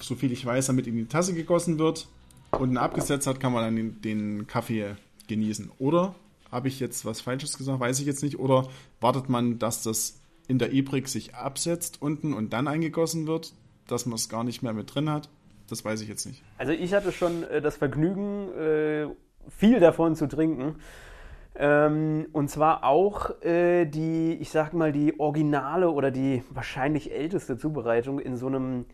so 0.00 0.14
viel 0.14 0.32
ich 0.32 0.44
weiß, 0.44 0.66
damit 0.66 0.86
in 0.86 0.96
die 0.96 1.06
Tasse 1.06 1.34
gegossen 1.34 1.78
wird, 1.78 2.08
unten 2.50 2.76
abgesetzt 2.76 3.26
hat, 3.26 3.40
kann 3.40 3.52
man 3.52 3.64
dann 3.64 3.76
den, 3.76 4.02
den 4.02 4.46
Kaffee 4.46 4.96
genießen. 5.28 5.70
Oder 5.78 6.14
habe 6.50 6.68
ich 6.68 6.80
jetzt 6.80 7.04
was 7.04 7.20
Falsches 7.20 7.56
gesagt, 7.56 7.80
weiß 7.80 8.00
ich 8.00 8.06
jetzt 8.06 8.22
nicht. 8.22 8.38
Oder 8.38 8.68
wartet 9.00 9.28
man, 9.28 9.58
dass 9.58 9.82
das 9.82 10.20
in 10.48 10.58
der 10.58 10.72
Ibrik 10.72 11.08
sich 11.08 11.34
absetzt 11.34 12.02
unten 12.02 12.34
und 12.34 12.52
dann 12.52 12.68
eingegossen 12.68 13.26
wird, 13.26 13.54
dass 13.86 14.06
man 14.06 14.16
es 14.16 14.28
gar 14.28 14.44
nicht 14.44 14.62
mehr 14.62 14.74
mit 14.74 14.94
drin 14.94 15.08
hat. 15.08 15.28
Das 15.68 15.84
weiß 15.84 16.02
ich 16.02 16.08
jetzt 16.08 16.26
nicht. 16.26 16.42
Also 16.58 16.72
ich 16.72 16.92
hatte 16.92 17.12
schon 17.12 17.44
äh, 17.44 17.62
das 17.62 17.76
Vergnügen, 17.76 18.52
äh, 18.52 19.06
viel 19.48 19.80
davon 19.80 20.14
zu 20.14 20.26
trinken. 20.26 20.76
Ähm, 21.54 22.26
und 22.32 22.48
zwar 22.48 22.84
auch 22.84 23.42
äh, 23.42 23.84
die, 23.84 24.34
ich 24.40 24.50
sag 24.50 24.72
mal, 24.72 24.92
die 24.92 25.20
originale 25.20 25.90
oder 25.90 26.10
die 26.10 26.42
wahrscheinlich 26.50 27.12
älteste 27.12 27.58
Zubereitung 27.58 28.18
in 28.18 28.36
so 28.36 28.46
einem, 28.46 28.86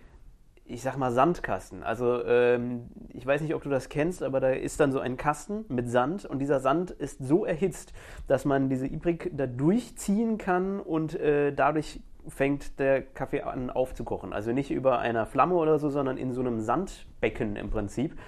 ich 0.64 0.82
sag 0.82 0.96
mal, 0.96 1.12
Sandkasten. 1.12 1.84
Also 1.84 2.24
ähm, 2.24 2.88
ich 3.12 3.24
weiß 3.24 3.42
nicht, 3.42 3.54
ob 3.54 3.62
du 3.62 3.68
das 3.68 3.88
kennst, 3.88 4.24
aber 4.24 4.40
da 4.40 4.50
ist 4.50 4.80
dann 4.80 4.90
so 4.90 4.98
ein 4.98 5.16
Kasten 5.16 5.66
mit 5.68 5.88
Sand 5.88 6.24
und 6.24 6.40
dieser 6.40 6.58
Sand 6.58 6.90
ist 6.90 7.24
so 7.24 7.44
erhitzt, 7.44 7.92
dass 8.26 8.44
man 8.44 8.68
diese 8.68 8.87
Ibrik 8.88 9.30
da 9.37 9.46
durchziehen 9.46 10.37
kann 10.37 10.80
und 10.80 11.14
äh, 11.14 11.52
dadurch 11.52 12.00
fängt 12.26 12.78
der 12.78 13.02
Kaffee 13.02 13.42
an 13.42 13.70
aufzukochen. 13.70 14.32
Also 14.32 14.52
nicht 14.52 14.70
über 14.70 14.98
einer 14.98 15.26
Flamme 15.26 15.54
oder 15.54 15.78
so, 15.78 15.90
sondern 15.90 16.18
in 16.18 16.32
so 16.32 16.40
einem 16.40 16.61
Sandbecken 16.61 17.56
im 17.56 17.70
Prinzip. 17.70 18.18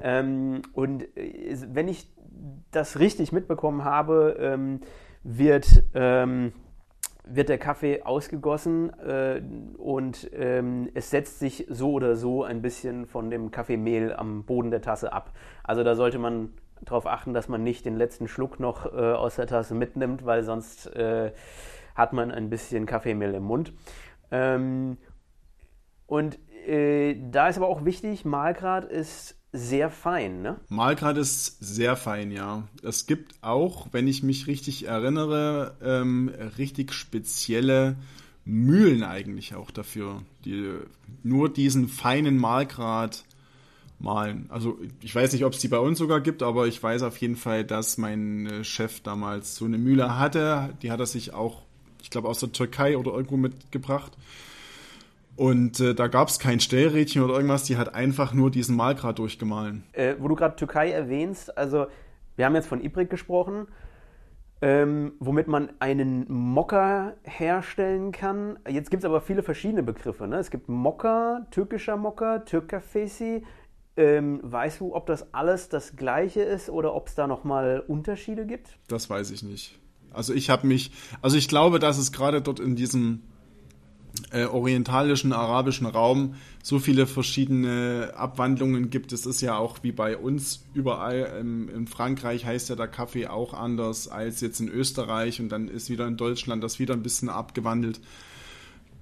Ähm, 0.00 0.62
und 0.72 1.04
äh, 1.16 1.56
wenn 1.68 1.88
ich 1.88 2.08
das 2.70 2.98
richtig 2.98 3.32
mitbekommen 3.32 3.84
habe, 3.84 4.36
ähm, 4.38 4.80
wird, 5.22 5.84
ähm, 5.94 6.52
wird 7.24 7.48
der 7.48 7.58
Kaffee 7.58 8.02
ausgegossen 8.02 8.90
äh, 9.00 9.42
und 9.76 10.30
ähm, 10.32 10.88
es 10.94 11.10
setzt 11.10 11.38
sich 11.38 11.66
so 11.68 11.92
oder 11.92 12.16
so 12.16 12.44
ein 12.44 12.62
bisschen 12.62 13.06
von 13.06 13.30
dem 13.30 13.50
Kaffeemehl 13.50 14.14
am 14.14 14.44
Boden 14.44 14.70
der 14.70 14.82
Tasse 14.82 15.12
ab. 15.12 15.32
Also 15.64 15.82
da 15.82 15.94
sollte 15.94 16.18
man 16.18 16.50
darauf 16.82 17.06
achten, 17.06 17.34
dass 17.34 17.48
man 17.48 17.62
nicht 17.62 17.84
den 17.84 17.96
letzten 17.96 18.28
Schluck 18.28 18.60
noch 18.60 18.86
äh, 18.86 19.12
aus 19.12 19.36
der 19.36 19.46
Tasse 19.46 19.74
mitnimmt, 19.74 20.24
weil 20.24 20.42
sonst 20.42 20.86
äh, 20.94 21.32
hat 21.94 22.12
man 22.12 22.30
ein 22.30 22.48
bisschen 22.48 22.86
Kaffeemehl 22.86 23.34
im 23.34 23.42
Mund. 23.42 23.72
Ähm, 24.30 24.98
und 26.06 26.38
äh, 26.66 27.16
da 27.30 27.48
ist 27.48 27.56
aber 27.56 27.68
auch 27.68 27.84
wichtig, 27.84 28.24
Mahlgrad 28.24 28.84
ist 28.84 29.37
sehr 29.52 29.90
fein, 29.90 30.42
ne? 30.42 30.56
Mahlgrad 30.68 31.16
ist 31.16 31.56
sehr 31.60 31.96
fein, 31.96 32.30
ja. 32.30 32.68
Es 32.82 33.06
gibt 33.06 33.34
auch, 33.40 33.88
wenn 33.92 34.06
ich 34.06 34.22
mich 34.22 34.46
richtig 34.46 34.86
erinnere, 34.86 35.74
ähm, 35.82 36.30
richtig 36.58 36.92
spezielle 36.92 37.96
Mühlen 38.44 39.02
eigentlich 39.02 39.54
auch 39.54 39.70
dafür, 39.70 40.22
die 40.44 40.72
nur 41.22 41.52
diesen 41.52 41.88
feinen 41.88 42.38
Mahlgrad 42.38 43.24
malen. 43.98 44.46
Also 44.48 44.78
ich 45.00 45.14
weiß 45.14 45.32
nicht, 45.32 45.44
ob 45.44 45.52
es 45.52 45.60
die 45.60 45.68
bei 45.68 45.78
uns 45.78 45.98
sogar 45.98 46.20
gibt, 46.20 46.42
aber 46.42 46.66
ich 46.66 46.82
weiß 46.82 47.02
auf 47.02 47.16
jeden 47.18 47.36
Fall, 47.36 47.64
dass 47.64 47.98
mein 47.98 48.46
äh, 48.46 48.64
Chef 48.64 49.00
damals 49.00 49.56
so 49.56 49.64
eine 49.64 49.78
Mühle 49.78 50.18
hatte. 50.18 50.74
Die 50.82 50.90
hat 50.90 51.00
er 51.00 51.06
sich 51.06 51.34
auch, 51.34 51.62
ich 52.02 52.10
glaube, 52.10 52.28
aus 52.28 52.40
der 52.40 52.52
Türkei 52.52 52.96
oder 52.96 53.12
irgendwo 53.12 53.36
mitgebracht. 53.36 54.12
Und 55.38 55.78
äh, 55.78 55.94
da 55.94 56.08
gab 56.08 56.26
es 56.26 56.40
kein 56.40 56.58
Stellrädchen 56.58 57.22
oder 57.22 57.34
irgendwas, 57.34 57.62
die 57.62 57.76
hat 57.76 57.94
einfach 57.94 58.34
nur 58.34 58.50
diesen 58.50 58.74
Malgrad 58.74 59.20
durchgemahlen. 59.20 59.84
Äh, 59.92 60.16
wo 60.18 60.26
du 60.26 60.34
gerade 60.34 60.56
Türkei 60.56 60.90
erwähnst, 60.90 61.56
also 61.56 61.86
wir 62.34 62.44
haben 62.44 62.56
jetzt 62.56 62.66
von 62.66 62.82
Ibrik 62.82 63.08
gesprochen, 63.08 63.68
ähm, 64.60 65.12
womit 65.20 65.46
man 65.46 65.70
einen 65.78 66.26
Mokka 66.28 67.12
herstellen 67.22 68.10
kann. 68.10 68.58
Jetzt 68.68 68.90
gibt 68.90 69.04
es 69.04 69.04
aber 69.04 69.20
viele 69.20 69.44
verschiedene 69.44 69.84
Begriffe. 69.84 70.26
Ne? 70.26 70.38
Es 70.38 70.50
gibt 70.50 70.68
Mokka, 70.68 71.46
türkischer 71.52 71.96
Mokka, 71.96 72.40
Türkafesi. 72.40 73.44
Ähm, 73.96 74.40
weißt 74.42 74.80
du, 74.80 74.92
ob 74.92 75.06
das 75.06 75.32
alles 75.32 75.68
das 75.68 75.94
gleiche 75.94 76.42
ist 76.42 76.68
oder 76.68 76.96
ob 76.96 77.06
es 77.06 77.14
da 77.14 77.28
nochmal 77.28 77.84
Unterschiede 77.86 78.44
gibt? 78.44 78.76
Das 78.88 79.08
weiß 79.08 79.30
ich 79.30 79.44
nicht. 79.44 79.78
Also 80.12 80.34
ich 80.34 80.50
habe 80.50 80.66
mich, 80.66 80.90
also 81.22 81.36
ich 81.36 81.46
glaube, 81.46 81.78
dass 81.78 81.96
es 81.96 82.10
gerade 82.10 82.42
dort 82.42 82.58
in 82.58 82.74
diesem 82.74 83.22
äh, 84.30 84.44
orientalischen, 84.44 85.32
arabischen 85.32 85.86
Raum 85.86 86.34
so 86.62 86.78
viele 86.78 87.06
verschiedene 87.06 88.12
Abwandlungen 88.16 88.90
gibt. 88.90 89.12
Es 89.12 89.26
ist 89.26 89.40
ja 89.40 89.56
auch 89.56 89.78
wie 89.82 89.92
bei 89.92 90.16
uns 90.16 90.64
überall. 90.74 91.36
Ähm, 91.40 91.68
in 91.68 91.86
Frankreich 91.86 92.44
heißt 92.44 92.68
ja 92.68 92.76
der 92.76 92.88
Kaffee 92.88 93.26
auch 93.26 93.54
anders 93.54 94.08
als 94.08 94.40
jetzt 94.40 94.60
in 94.60 94.68
Österreich 94.68 95.40
und 95.40 95.48
dann 95.48 95.68
ist 95.68 95.90
wieder 95.90 96.06
in 96.06 96.16
Deutschland 96.16 96.62
das 96.62 96.78
wieder 96.78 96.94
ein 96.94 97.02
bisschen 97.02 97.28
abgewandelt. 97.28 98.00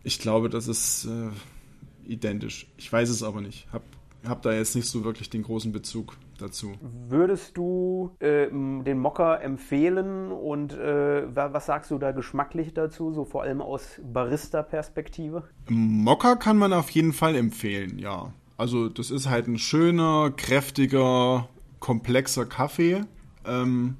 Ich 0.04 0.18
glaube, 0.18 0.48
das 0.48 0.68
ist 0.68 1.06
äh, 1.06 2.10
identisch. 2.10 2.66
Ich 2.76 2.92
weiß 2.92 3.08
es 3.08 3.22
aber 3.22 3.40
nicht. 3.40 3.66
Hab, 3.72 3.82
hab 4.24 4.42
da 4.42 4.52
jetzt 4.52 4.76
nicht 4.76 4.88
so 4.88 5.04
wirklich 5.04 5.30
den 5.30 5.42
großen 5.42 5.72
Bezug 5.72 6.16
dazu. 6.36 6.74
Würdest 7.08 7.56
du 7.56 8.10
äh, 8.18 8.48
den 8.48 8.98
Mokka 8.98 9.36
empfehlen 9.36 10.32
und 10.32 10.72
äh, 10.74 11.24
was 11.34 11.66
sagst 11.66 11.90
du 11.90 11.98
da 11.98 12.12
geschmacklich 12.12 12.74
dazu, 12.74 13.12
so 13.12 13.24
vor 13.24 13.42
allem 13.42 13.60
aus 13.60 14.00
Barista-Perspektive? 14.02 15.44
Mokka 15.68 16.36
kann 16.36 16.58
man 16.58 16.72
auf 16.72 16.90
jeden 16.90 17.12
Fall 17.12 17.34
empfehlen, 17.34 17.98
ja. 17.98 18.32
Also 18.56 18.88
das 18.88 19.10
ist 19.10 19.28
halt 19.28 19.48
ein 19.48 19.58
schöner, 19.58 20.32
kräftiger, 20.34 21.48
komplexer 21.78 22.46
Kaffee, 22.46 23.02
ähm, 23.44 23.96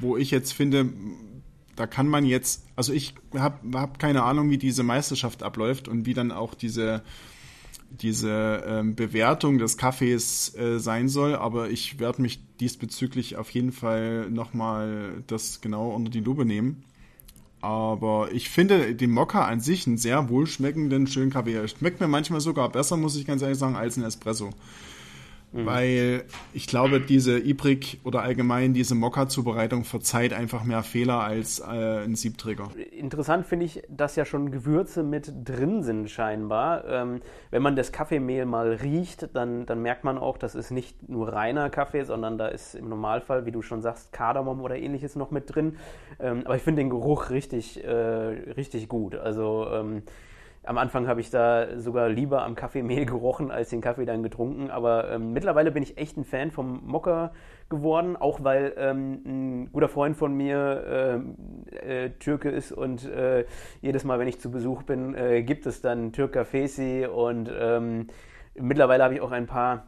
wo 0.00 0.16
ich 0.16 0.30
jetzt 0.30 0.52
finde, 0.52 0.88
da 1.76 1.86
kann 1.86 2.08
man 2.08 2.24
jetzt, 2.24 2.66
also 2.76 2.92
ich 2.92 3.14
habe 3.34 3.78
hab 3.78 3.98
keine 3.98 4.22
Ahnung, 4.22 4.50
wie 4.50 4.58
diese 4.58 4.82
Meisterschaft 4.82 5.42
abläuft 5.42 5.88
und 5.88 6.06
wie 6.06 6.14
dann 6.14 6.32
auch 6.32 6.54
diese 6.54 7.02
diese 7.90 8.64
ähm, 8.66 8.94
Bewertung 8.94 9.58
des 9.58 9.76
Kaffees 9.76 10.54
äh, 10.56 10.78
sein 10.78 11.08
soll, 11.08 11.34
aber 11.34 11.70
ich 11.70 11.98
werde 11.98 12.22
mich 12.22 12.40
diesbezüglich 12.60 13.36
auf 13.36 13.50
jeden 13.50 13.72
Fall 13.72 14.30
nochmal 14.30 15.22
das 15.26 15.60
genau 15.60 15.90
unter 15.90 16.10
die 16.10 16.20
Lupe 16.20 16.44
nehmen. 16.44 16.84
Aber 17.60 18.32
ich 18.32 18.48
finde 18.48 18.94
den 18.94 19.10
Mokka 19.10 19.44
an 19.44 19.60
sich 19.60 19.86
einen 19.86 19.98
sehr 19.98 20.30
wohlschmeckenden, 20.30 21.06
schönen 21.06 21.30
Kaffee. 21.30 21.68
Schmeckt 21.68 22.00
mir 22.00 22.08
manchmal 22.08 22.40
sogar 22.40 22.70
besser, 22.70 22.96
muss 22.96 23.16
ich 23.16 23.26
ganz 23.26 23.42
ehrlich 23.42 23.58
sagen, 23.58 23.76
als 23.76 23.98
ein 23.98 24.04
Espresso. 24.04 24.50
Mhm. 25.52 25.66
Weil 25.66 26.24
ich 26.52 26.66
glaube, 26.66 27.00
diese 27.00 27.38
Ibrik 27.38 28.00
oder 28.04 28.22
allgemein 28.22 28.72
diese 28.72 28.94
Mokka-Zubereitung 28.94 29.84
verzeiht 29.84 30.32
einfach 30.32 30.62
mehr 30.62 30.82
Fehler 30.82 31.20
als 31.20 31.58
äh, 31.58 32.04
ein 32.04 32.14
Siebträger. 32.14 32.70
Interessant 32.92 33.46
finde 33.46 33.66
ich, 33.66 33.82
dass 33.88 34.14
ja 34.14 34.24
schon 34.24 34.52
Gewürze 34.52 35.02
mit 35.02 35.32
drin 35.44 35.82
sind 35.82 36.08
scheinbar. 36.08 36.84
Ähm, 36.86 37.20
wenn 37.50 37.62
man 37.62 37.74
das 37.74 37.90
Kaffeemehl 37.90 38.46
mal 38.46 38.74
riecht, 38.74 39.34
dann, 39.34 39.66
dann 39.66 39.82
merkt 39.82 40.04
man 40.04 40.18
auch, 40.18 40.38
das 40.38 40.54
ist 40.54 40.70
nicht 40.70 41.08
nur 41.08 41.32
reiner 41.32 41.68
Kaffee, 41.68 42.04
sondern 42.04 42.38
da 42.38 42.46
ist 42.46 42.76
im 42.76 42.88
Normalfall, 42.88 43.44
wie 43.44 43.52
du 43.52 43.62
schon 43.62 43.82
sagst, 43.82 44.12
Kardamom 44.12 44.60
oder 44.60 44.76
ähnliches 44.76 45.16
noch 45.16 45.32
mit 45.32 45.54
drin. 45.54 45.76
Ähm, 46.20 46.42
aber 46.44 46.56
ich 46.56 46.62
finde 46.62 46.82
den 46.82 46.90
Geruch 46.90 47.30
richtig, 47.30 47.82
äh, 47.82 47.90
richtig 47.90 48.88
gut. 48.88 49.16
Also 49.16 49.66
ähm, 49.72 50.02
am 50.64 50.78
Anfang 50.78 51.08
habe 51.08 51.20
ich 51.20 51.30
da 51.30 51.78
sogar 51.78 52.08
lieber 52.08 52.42
am 52.44 52.54
Kaffeemehl 52.54 53.06
gerochen, 53.06 53.50
als 53.50 53.70
den 53.70 53.80
Kaffee 53.80 54.04
dann 54.04 54.22
getrunken. 54.22 54.70
Aber 54.70 55.10
ähm, 55.10 55.32
mittlerweile 55.32 55.70
bin 55.70 55.82
ich 55.82 55.98
echt 55.98 56.16
ein 56.16 56.24
Fan 56.24 56.50
vom 56.50 56.86
Mokka 56.86 57.32
geworden, 57.68 58.16
auch 58.16 58.42
weil 58.42 58.74
ähm, 58.76 59.22
ein 59.24 59.72
guter 59.72 59.88
Freund 59.88 60.16
von 60.16 60.34
mir 60.34 61.22
äh, 61.80 62.04
äh, 62.04 62.10
Türke 62.18 62.50
ist 62.50 62.72
und 62.72 63.08
äh, 63.08 63.46
jedes 63.80 64.04
Mal, 64.04 64.18
wenn 64.18 64.28
ich 64.28 64.40
zu 64.40 64.50
Besuch 64.50 64.82
bin, 64.82 65.14
äh, 65.14 65.42
gibt 65.42 65.66
es 65.66 65.80
dann 65.80 66.12
Türker 66.12 66.44
Fesi 66.44 67.06
und 67.06 67.50
ähm, 67.56 68.08
mittlerweile 68.54 69.04
habe 69.04 69.14
ich 69.14 69.20
auch 69.20 69.30
ein 69.30 69.46
paar 69.46 69.86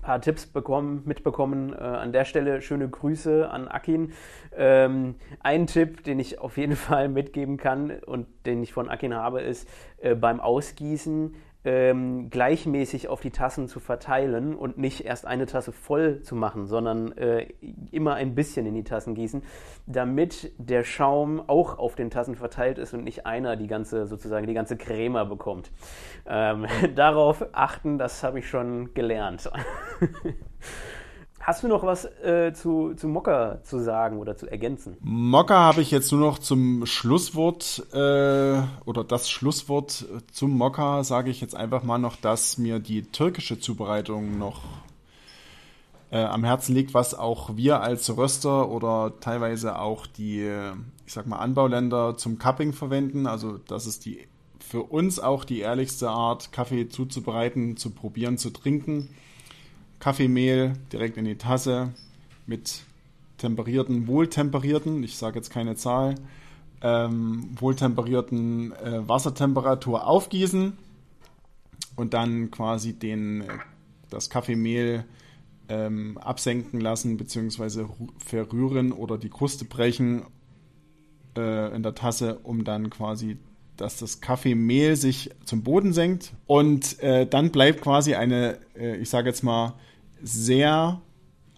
paar 0.00 0.20
Tipps 0.20 0.46
bekommen, 0.46 1.02
mitbekommen. 1.04 1.72
Äh, 1.72 1.76
an 1.76 2.12
der 2.12 2.24
Stelle 2.24 2.62
schöne 2.62 2.88
Grüße 2.88 3.50
an 3.50 3.68
Akin. 3.68 4.12
Ähm, 4.56 5.16
ein 5.40 5.66
Tipp, 5.66 6.04
den 6.04 6.18
ich 6.18 6.38
auf 6.38 6.56
jeden 6.56 6.76
Fall 6.76 7.08
mitgeben 7.08 7.56
kann 7.56 7.90
und 8.06 8.26
den 8.46 8.62
ich 8.62 8.72
von 8.72 8.88
Akin 8.88 9.14
habe, 9.14 9.40
ist 9.40 9.68
äh, 9.98 10.14
beim 10.14 10.40
Ausgießen 10.40 11.34
ähm, 11.68 12.30
gleichmäßig 12.30 13.08
auf 13.08 13.20
die 13.20 13.30
Tassen 13.30 13.68
zu 13.68 13.78
verteilen 13.78 14.54
und 14.54 14.78
nicht 14.78 15.04
erst 15.04 15.26
eine 15.26 15.44
Tasse 15.44 15.70
voll 15.70 16.22
zu 16.22 16.34
machen, 16.34 16.66
sondern 16.66 17.12
äh, 17.18 17.46
immer 17.90 18.14
ein 18.14 18.34
bisschen 18.34 18.64
in 18.64 18.72
die 18.72 18.84
Tassen 18.84 19.14
gießen, 19.14 19.42
damit 19.86 20.50
der 20.56 20.82
Schaum 20.82 21.42
auch 21.46 21.76
auf 21.76 21.94
den 21.94 22.08
Tassen 22.08 22.36
verteilt 22.36 22.78
ist 22.78 22.94
und 22.94 23.04
nicht 23.04 23.26
einer 23.26 23.56
die 23.56 23.66
ganze 23.66 24.06
sozusagen 24.06 24.46
die 24.46 24.54
ganze 24.54 24.78
Crema 24.78 25.24
bekommt. 25.24 25.70
Ähm, 26.26 26.64
darauf 26.94 27.44
achten, 27.52 27.98
das 27.98 28.22
habe 28.22 28.38
ich 28.38 28.48
schon 28.48 28.94
gelernt. 28.94 29.50
Hast 31.48 31.62
du 31.62 31.68
noch 31.68 31.82
was 31.82 32.04
äh, 32.04 32.52
zu, 32.52 32.92
zu 32.92 33.08
Mokka 33.08 33.62
zu 33.62 33.82
sagen 33.82 34.18
oder 34.18 34.36
zu 34.36 34.50
ergänzen? 34.50 34.98
Mokka 35.00 35.54
habe 35.54 35.80
ich 35.80 35.90
jetzt 35.90 36.12
nur 36.12 36.20
noch 36.20 36.38
zum 36.38 36.84
Schlusswort 36.84 37.86
äh, 37.94 38.60
oder 38.84 39.02
das 39.02 39.30
Schlusswort 39.30 40.04
zum 40.30 40.50
Mokka 40.50 41.04
sage 41.04 41.30
ich 41.30 41.40
jetzt 41.40 41.56
einfach 41.56 41.84
mal 41.84 41.96
noch, 41.96 42.16
dass 42.16 42.58
mir 42.58 42.80
die 42.80 43.00
türkische 43.00 43.58
Zubereitung 43.58 44.38
noch 44.38 44.60
äh, 46.10 46.22
am 46.22 46.44
Herzen 46.44 46.74
liegt, 46.74 46.92
was 46.92 47.14
auch 47.14 47.56
wir 47.56 47.80
als 47.80 48.14
Röster 48.14 48.68
oder 48.68 49.14
teilweise 49.18 49.78
auch 49.78 50.06
die, 50.06 50.46
ich 51.06 51.12
sag 51.14 51.26
mal, 51.26 51.38
Anbauländer 51.38 52.18
zum 52.18 52.38
Cupping 52.38 52.74
verwenden. 52.74 53.26
Also 53.26 53.56
das 53.56 53.86
ist 53.86 54.04
die 54.04 54.28
für 54.60 54.82
uns 54.82 55.18
auch 55.18 55.46
die 55.46 55.60
ehrlichste 55.60 56.10
Art, 56.10 56.52
Kaffee 56.52 56.90
zuzubereiten, 56.90 57.78
zu 57.78 57.88
probieren, 57.88 58.36
zu 58.36 58.50
trinken. 58.50 59.08
Kaffeemehl 60.00 60.74
direkt 60.92 61.16
in 61.16 61.24
die 61.24 61.36
Tasse 61.36 61.92
mit 62.46 62.82
temperierten, 63.38 64.06
wohltemperierten, 64.06 65.02
ich 65.02 65.16
sage 65.16 65.36
jetzt 65.36 65.50
keine 65.50 65.76
Zahl, 65.76 66.16
ähm, 66.82 67.50
wohltemperierten 67.58 68.72
äh, 68.72 69.08
Wassertemperatur 69.08 70.06
aufgießen 70.06 70.74
und 71.96 72.14
dann 72.14 72.50
quasi 72.50 72.92
den, 72.92 73.44
das 74.10 74.30
Kaffeemehl 74.30 75.04
ähm, 75.68 76.18
absenken 76.18 76.80
lassen 76.80 77.16
bzw. 77.16 77.86
verrühren 78.18 78.92
oder 78.92 79.18
die 79.18 79.30
Kruste 79.30 79.64
brechen 79.64 80.22
äh, 81.36 81.74
in 81.74 81.82
der 81.82 81.94
Tasse, 81.94 82.38
um 82.42 82.64
dann 82.64 82.90
quasi, 82.90 83.38
dass 83.76 83.98
das 83.98 84.20
Kaffeemehl 84.20 84.96
sich 84.96 85.30
zum 85.44 85.62
Boden 85.62 85.92
senkt. 85.92 86.32
Und 86.46 87.00
äh, 87.02 87.26
dann 87.26 87.50
bleibt 87.50 87.82
quasi 87.82 88.14
eine, 88.14 88.58
äh, 88.76 88.96
ich 88.96 89.10
sage 89.10 89.28
jetzt 89.28 89.42
mal, 89.42 89.74
sehr 90.22 91.00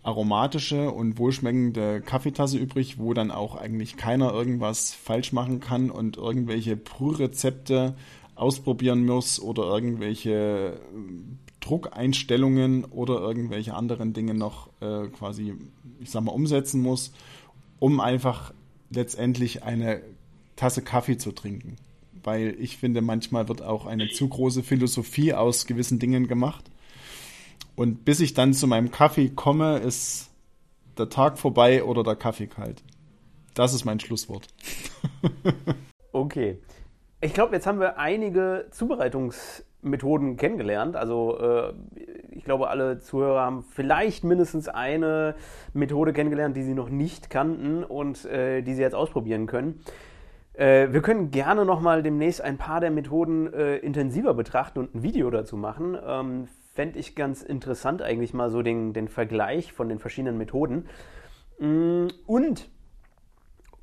aromatische 0.02 0.90
und 0.90 1.18
wohlschmeckende 1.18 2.00
Kaffeetasse 2.00 2.56
übrig, 2.58 2.98
wo 2.98 3.12
dann 3.12 3.30
auch 3.30 3.56
eigentlich 3.56 3.96
keiner 3.96 4.32
irgendwas 4.32 4.94
falsch 4.94 5.32
machen 5.32 5.61
kann 5.61 5.90
und 5.90 6.16
irgendwelche 6.16 6.76
Prührezepte 6.76 7.94
ausprobieren 8.34 9.04
muss 9.04 9.40
oder 9.40 9.64
irgendwelche 9.64 10.30
äh, 10.30 11.61
Druckeinstellungen 11.61 12.86
oder 12.86 13.20
irgendwelche 13.20 13.74
anderen 13.74 14.14
Dinge 14.14 14.32
noch 14.32 14.70
äh, 14.80 15.08
quasi, 15.08 15.54
ich 16.00 16.11
sag 16.11 16.24
mal, 16.24 16.32
umsetzen 16.32 16.80
muss, 16.80 17.12
um 17.78 18.00
einfach 18.00 18.54
letztendlich 18.88 19.62
eine 19.62 20.00
Tasse 20.56 20.80
Kaffee 20.80 21.18
zu 21.18 21.32
trinken. 21.32 21.76
Weil 22.22 22.56
ich 22.58 22.78
finde, 22.78 23.02
manchmal 23.02 23.48
wird 23.48 23.62
auch 23.62 23.84
eine 23.84 24.08
zu 24.08 24.28
große 24.28 24.62
Philosophie 24.62 25.34
aus 25.34 25.66
gewissen 25.66 25.98
Dingen 25.98 26.26
gemacht. 26.26 26.69
Und 27.80 28.04
bis 28.04 28.20
ich 28.20 28.34
dann 28.34 28.52
zu 28.52 28.66
meinem 28.66 28.90
Kaffee 28.90 29.30
komme, 29.30 29.78
ist 29.78 30.28
der 30.98 31.08
Tag 31.08 31.38
vorbei 31.38 31.82
oder 31.82 32.02
der 32.02 32.14
Kaffee 32.14 32.46
kalt. 32.46 32.82
Das 33.54 33.72
ist 33.72 33.86
mein 33.86 33.98
Schlusswort. 33.98 34.48
okay. 36.12 36.58
Ich 37.22 37.32
glaube, 37.32 37.54
jetzt 37.54 37.66
haben 37.66 37.80
wir 37.80 37.96
einige 37.96 38.66
Zubereitungsmethoden 38.70 40.36
kennengelernt. 40.36 40.94
Also 40.94 41.38
äh, 41.38 41.72
ich 42.32 42.44
glaube, 42.44 42.68
alle 42.68 42.98
Zuhörer 42.98 43.40
haben 43.40 43.62
vielleicht 43.62 44.24
mindestens 44.24 44.68
eine 44.68 45.34
Methode 45.72 46.12
kennengelernt, 46.12 46.58
die 46.58 46.64
sie 46.64 46.74
noch 46.74 46.90
nicht 46.90 47.30
kannten 47.30 47.82
und 47.82 48.26
äh, 48.26 48.60
die 48.60 48.74
sie 48.74 48.82
jetzt 48.82 48.94
ausprobieren 48.94 49.46
können. 49.46 49.80
Äh, 50.52 50.88
wir 50.92 51.00
können 51.00 51.30
gerne 51.30 51.64
nochmal 51.64 52.02
demnächst 52.02 52.42
ein 52.42 52.58
paar 52.58 52.80
der 52.80 52.90
Methoden 52.90 53.50
äh, 53.54 53.78
intensiver 53.78 54.34
betrachten 54.34 54.80
und 54.80 54.94
ein 54.94 55.02
Video 55.02 55.30
dazu 55.30 55.56
machen. 55.56 55.96
Ähm, 56.06 56.48
Fände 56.80 56.98
ich 56.98 57.14
ganz 57.14 57.42
interessant 57.42 58.00
eigentlich 58.00 58.32
mal 58.32 58.48
so 58.48 58.62
den, 58.62 58.94
den 58.94 59.08
Vergleich 59.08 59.74
von 59.74 59.90
den 59.90 59.98
verschiedenen 59.98 60.38
Methoden. 60.38 60.86
Mm, 61.58 62.06
und 62.24 62.70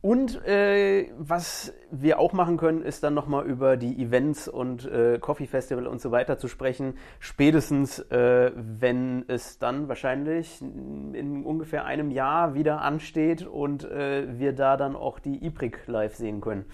und 0.02 0.44
äh, 0.48 1.12
was 1.16 1.76
wir 1.92 2.18
auch 2.18 2.34
machen 2.34 2.58
können, 2.58 2.82
ist 2.82 3.04
dann 3.04 3.14
nochmal 3.14 3.46
über 3.46 3.78
die 3.78 4.02
Events 4.02 4.48
und 4.48 4.88
äh, 4.88 5.20
Coffee 5.20 5.46
Festival 5.46 5.86
und 5.86 6.02
so 6.02 6.10
weiter 6.10 6.40
zu 6.40 6.48
sprechen. 6.48 6.98
Spätestens, 7.20 8.00
äh, 8.00 8.52
wenn 8.56 9.26
es 9.28 9.60
dann 9.60 9.88
wahrscheinlich 9.90 10.60
in 10.60 11.46
ungefähr 11.46 11.86
einem 11.86 12.10
Jahr 12.10 12.56
wieder 12.56 12.82
ansteht 12.82 13.46
und 13.46 13.84
äh, 13.84 14.40
wir 14.40 14.54
da 14.54 14.76
dann 14.76 14.96
auch 14.96 15.20
die 15.20 15.46
IPRIC 15.46 15.86
live 15.86 16.16
sehen 16.16 16.42
können. 16.42 16.66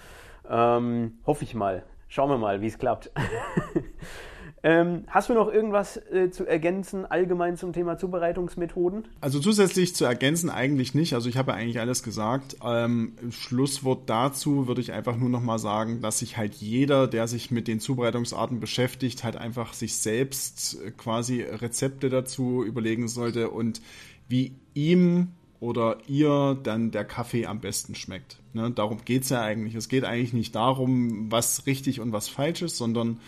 Ähm, 0.49 1.17
hoffe 1.25 1.43
ich 1.43 1.53
mal. 1.53 1.83
Schauen 2.07 2.29
wir 2.29 2.37
mal, 2.37 2.61
wie 2.61 2.67
es 2.67 2.77
klappt. 2.77 3.11
Ähm, 4.65 5.03
hast 5.07 5.27
du 5.27 5.33
noch 5.33 5.51
irgendwas 5.51 5.97
äh, 5.97 6.31
zu 6.31 6.45
ergänzen 6.45 7.05
allgemein 7.05 7.57
zum 7.57 7.73
Thema 7.73 7.97
Zubereitungsmethoden? 7.97 9.05
Also 9.19 9.39
zusätzlich 9.39 9.93
zu 9.93 10.05
ergänzen 10.05 10.49
eigentlich 10.49 10.95
nicht. 10.95 11.13
Also 11.15 11.27
ich 11.27 11.35
habe 11.35 11.51
ja 11.51 11.57
eigentlich 11.57 11.81
alles 11.81 12.01
gesagt. 12.01 12.55
Ähm, 12.63 13.13
Schlusswort 13.29 14.09
dazu 14.09 14.65
würde 14.65 14.79
ich 14.79 14.93
einfach 14.93 15.17
nur 15.17 15.27
noch 15.27 15.41
mal 15.41 15.59
sagen, 15.59 16.01
dass 16.01 16.19
sich 16.19 16.37
halt 16.37 16.55
jeder, 16.55 17.07
der 17.07 17.27
sich 17.27 17.51
mit 17.51 17.67
den 17.67 17.81
Zubereitungsarten 17.81 18.61
beschäftigt, 18.61 19.25
halt 19.25 19.35
einfach 19.35 19.73
sich 19.73 19.97
selbst 19.97 20.81
äh, 20.81 20.91
quasi 20.91 21.41
Rezepte 21.41 22.09
dazu 22.09 22.63
überlegen 22.63 23.09
sollte 23.09 23.49
und 23.49 23.81
wie 24.29 24.55
ihm 24.73 25.33
oder 25.59 25.97
ihr 26.07 26.57
dann 26.61 26.91
der 26.91 27.03
Kaffee 27.03 27.47
am 27.47 27.59
besten 27.59 27.95
schmeckt. 27.95 28.39
Ne? 28.53 28.71
Darum 28.71 28.99
es 29.07 29.29
ja 29.29 29.41
eigentlich. 29.41 29.75
Es 29.75 29.89
geht 29.89 30.05
eigentlich 30.05 30.33
nicht 30.33 30.55
darum, 30.55 31.31
was 31.31 31.65
richtig 31.65 31.99
und 31.99 32.13
was 32.13 32.29
falsch 32.29 32.61
ist, 32.61 32.77
sondern 32.77 33.19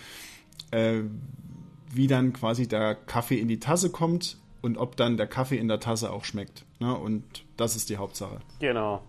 äh, 0.72 1.02
wie 1.94 2.08
dann 2.08 2.34
quasi 2.34 2.68
der 2.68 2.96
Kaffee 2.96 3.40
in 3.40 3.48
die 3.48 3.60
Tasse 3.60 3.90
kommt 3.92 4.38
und 4.62 4.78
ob 4.78 4.96
dann 4.96 5.18
der 5.18 5.28
Kaffee 5.28 5.58
in 5.58 5.68
der 5.68 5.80
Tasse 5.80 6.12
auch 6.12 6.26
schmeckt. 6.26 6.66
Ne? 6.80 6.96
Und 6.96 7.46
das 7.58 7.76
ist 7.76 7.90
die 7.90 7.98
Hauptsache. 7.98 8.40
Genau. 8.60 9.02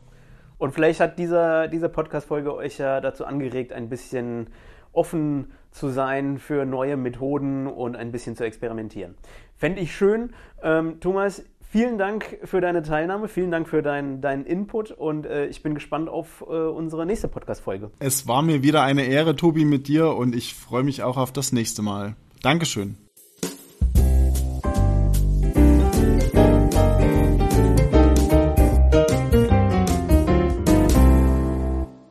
Und 0.59 0.73
vielleicht 0.73 1.01
hat 1.01 1.19
dieser, 1.19 1.69
diese 1.69 1.89
Podcast-Folge 1.89 2.55
euch 2.55 2.79
ja 2.79 3.01
dazu 3.01 3.25
angeregt, 3.25 3.73
ein 3.73 3.89
bisschen 3.89 4.49
offen 4.93 5.53
zu 5.71 5.89
sein 5.91 6.39
für 6.39 6.65
neue 6.65 6.97
Methoden 6.97 7.67
und 7.67 7.97
ein 7.97 8.13
bisschen 8.13 8.37
zu 8.37 8.45
experimentieren. 8.45 9.15
Fände 9.57 9.81
ich 9.81 9.95
schön. 9.95 10.33
Ähm, 10.63 11.01
Thomas, 11.01 11.45
vielen 11.71 11.99
Dank 11.99 12.39
für 12.45 12.61
deine 12.61 12.83
Teilnahme, 12.83 13.29
vielen 13.29 13.51
Dank 13.51 13.69
für 13.69 13.83
deinen 13.83 14.21
dein 14.21 14.45
Input 14.45 14.91
und 14.91 15.27
äh, 15.27 15.47
ich 15.47 15.63
bin 15.63 15.75
gespannt 15.75 16.09
auf 16.09 16.45
äh, 16.49 16.53
unsere 16.53 17.07
nächste 17.07 17.29
Podcast-Folge. 17.29 17.91
Es 17.99 18.27
war 18.27 18.43
mir 18.43 18.63
wieder 18.63 18.83
eine 18.83 19.05
Ehre, 19.05 19.37
Tobi, 19.37 19.65
mit 19.65 19.89
dir 19.89 20.15
und 20.17 20.35
ich 20.35 20.55
freue 20.55 20.83
mich 20.83 21.03
auch 21.03 21.17
auf 21.17 21.33
das 21.33 21.53
nächste 21.53 21.83
Mal. 21.83 22.17
Dankeschön. 22.43 23.06